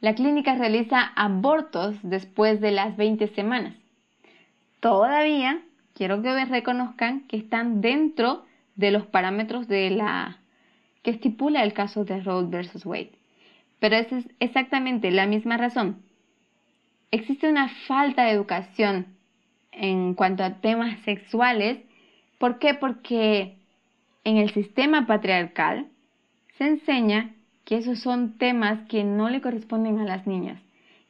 [0.00, 3.74] La clínica realiza abortos después de las 20 semanas.
[4.80, 5.62] Todavía
[5.94, 8.44] quiero que reconozcan que están dentro
[8.76, 10.38] de los parámetros de la
[11.06, 13.12] que estipula el caso de Roe versus Wade.
[13.80, 14.08] Pero es
[14.40, 16.02] exactamente la misma razón
[17.10, 19.06] existe una falta de educación
[19.72, 21.78] en cuanto a temas sexuales.
[22.38, 22.74] ¿Por qué?
[22.74, 23.56] Porque
[24.24, 25.86] en el sistema patriarcal
[26.58, 27.32] se enseña
[27.64, 30.60] que esos son temas que no le corresponden a las niñas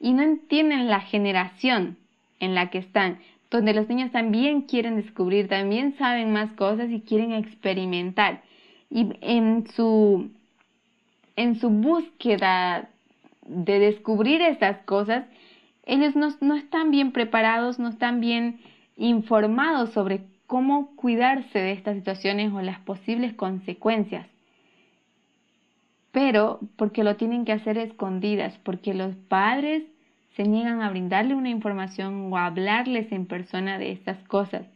[0.00, 1.96] y no entienden la generación
[2.40, 3.18] en la que están,
[3.50, 8.42] donde los niños también quieren descubrir, también saben más cosas y quieren experimentar.
[8.90, 10.30] Y en su,
[11.36, 12.88] en su búsqueda
[13.46, 15.24] de descubrir estas cosas,
[15.84, 18.60] ellos no, están bien preparados, no están bien
[18.96, 24.26] informados sobre cómo cuidarse de estas situaciones o las posibles consecuencias.
[26.10, 29.84] Pero porque lo tienen que hacer escondidas, porque los padres
[30.34, 34.66] se niegan a brindarle una información o a hablarles en persona de estas cosas.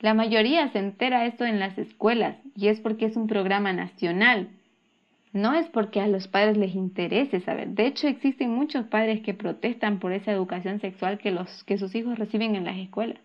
[0.00, 4.48] La mayoría se entera esto en las escuelas y es porque es un programa nacional
[5.32, 7.68] no es porque a los padres les interese saber.
[7.68, 12.56] De hecho, existen muchos padres que protestan por esa educación sexual que, sus hijos reciben
[12.56, 13.18] en las escuelas.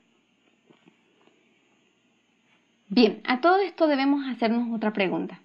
[2.90, 5.40] Bien, a todo esto debemos hacernos otra pregunta.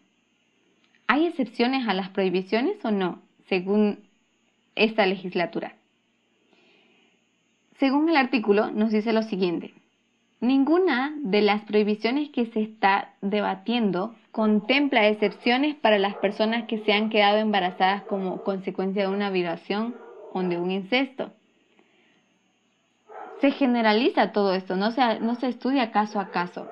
[1.07, 4.01] ¿Hay excepciones a las prohibiciones o no, según
[4.75, 5.75] esta legislatura?
[7.79, 9.73] Según el artículo, nos dice lo siguiente.
[10.41, 16.93] Ninguna de las prohibiciones que se está debatiendo contempla excepciones para las personas que se
[16.93, 19.97] han quedado embarazadas como consecuencia de una violación
[20.33, 21.33] o de un incesto.
[23.41, 26.69] Se generaliza todo esto, no se, no se estudia caso a caso.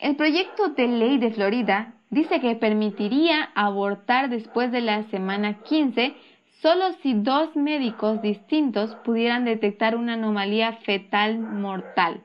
[0.00, 6.14] El proyecto de ley de Florida dice que permitiría abortar después de la semana 15
[6.62, 12.22] solo si dos médicos distintos pudieran detectar una anomalía fetal mortal.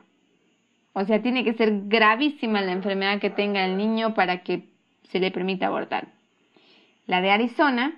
[0.94, 4.66] O sea, tiene que ser gravísima la enfermedad que tenga el niño para que
[5.10, 6.10] se le permita abortar.
[7.08, 7.94] La de Arizona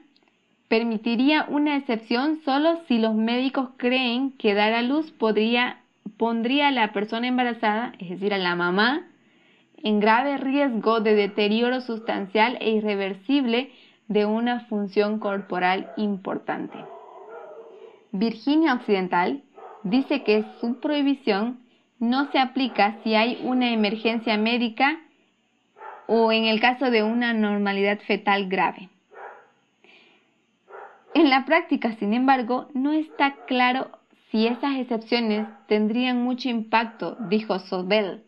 [0.68, 5.82] permitiría una excepción solo si los médicos creen que dar a luz podría,
[6.18, 9.08] pondría a la persona embarazada, es decir, a la mamá,
[9.84, 13.72] en grave riesgo de deterioro sustancial e irreversible
[14.08, 16.78] de una función corporal importante.
[18.12, 19.44] Virginia Occidental
[19.84, 21.60] dice que su prohibición
[22.00, 25.00] no se aplica si hay una emergencia médica
[26.08, 28.90] o en el caso de una normalidad fetal grave.
[31.16, 33.90] En la práctica, sin embargo, no está claro
[34.30, 38.24] si esas excepciones tendrían mucho impacto, dijo Sobel.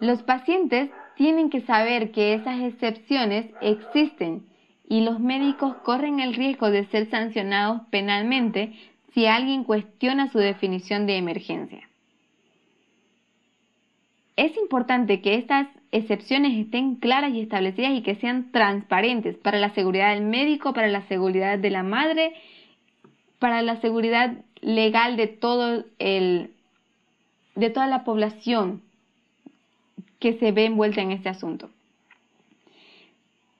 [0.00, 4.47] Los pacientes tienen que saber que esas excepciones existen
[4.88, 8.72] y los médicos corren el riesgo de ser sancionados penalmente
[9.12, 11.88] si alguien cuestiona su definición de emergencia.
[14.36, 19.74] Es importante que estas excepciones estén claras y establecidas y que sean transparentes para la
[19.74, 22.32] seguridad del médico, para la seguridad de la madre,
[23.38, 26.50] para la seguridad legal de todo el
[27.56, 28.82] de toda la población
[30.20, 31.70] que se ve envuelta en este asunto.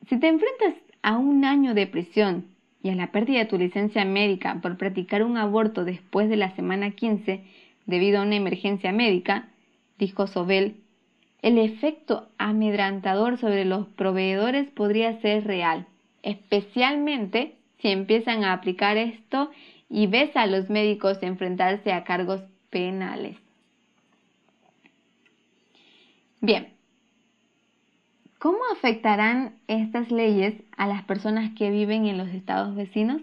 [0.08, 0.74] Si te enfrentas
[1.08, 2.44] a un año de prisión
[2.82, 6.54] y a la pérdida de tu licencia médica por practicar un aborto después de la
[6.54, 7.44] semana 15
[7.86, 9.48] debido a una emergencia médica,
[9.98, 10.76] dijo Sobel,
[11.40, 15.86] el efecto amedrantador sobre los proveedores podría ser real,
[16.22, 19.50] especialmente si empiezan a aplicar esto
[19.88, 23.38] y ves a los médicos enfrentarse a cargos penales.
[26.42, 26.68] Bien,
[28.38, 33.22] ¿cómo afectarán estas leyes a las personas que viven en los estados vecinos?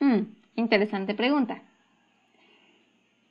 [0.00, 0.22] Hmm,
[0.56, 1.62] interesante pregunta.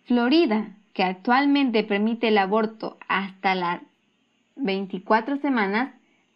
[0.05, 3.81] Florida que actualmente permite el aborto hasta las
[4.55, 5.93] 24 semanas,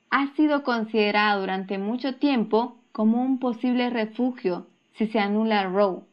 [0.10, 6.04] ha sido considerada durante mucho tiempo como un posible refugio si se anula Roe.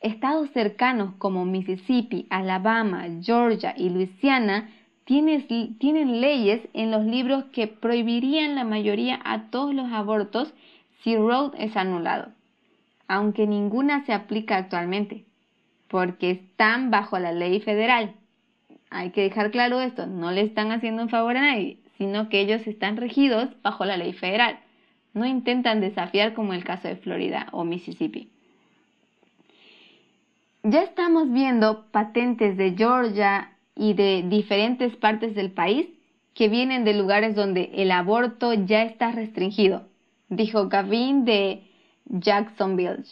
[0.00, 4.70] Estados cercanos como Mississippi, Alabama, Georgia y Luisiana
[5.04, 5.46] tienen,
[5.78, 10.52] tienen leyes en los libros que prohibirían la mayoría a todos los abortos
[11.02, 12.32] si Roe es anulado,
[13.08, 15.24] aunque ninguna se aplica actualmente,
[15.88, 18.14] porque están bajo la ley federal.
[18.90, 22.40] Hay que dejar claro esto, no le están haciendo un favor a nadie, sino que
[22.40, 24.58] ellos están regidos bajo la ley federal.
[25.12, 28.28] No intentan desafiar como el caso de Florida o Mississippi.
[30.62, 35.88] Ya estamos viendo patentes de Georgia y de diferentes partes del país
[36.34, 39.82] que vienen de lugares donde el aborto ya está restringido,
[40.28, 41.62] dijo Gavin de
[42.06, 43.04] Jacksonville.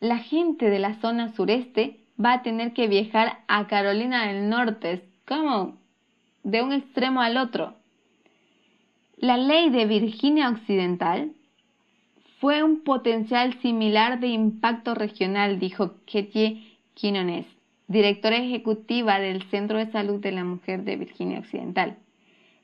[0.00, 5.04] La gente de la zona sureste va a tener que viajar a Carolina del Norte,
[5.26, 5.76] como
[6.44, 7.74] de un extremo al otro.
[9.16, 11.32] La ley de Virginia Occidental
[12.38, 17.46] fue un potencial similar de impacto regional, dijo Katie Quinones,
[17.88, 21.96] directora ejecutiva del Centro de Salud de la Mujer de Virginia Occidental,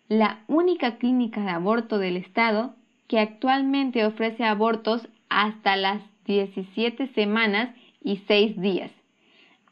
[0.08, 2.74] la única clínica de aborto del estado
[3.06, 8.90] que actualmente ofrece abortos hasta las 17 semanas y 6 días.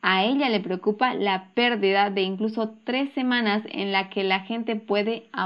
[0.02, 4.76] A ella le preocupa la pérdida de incluso tres semanas en la que la gente
[4.76, 5.28] puede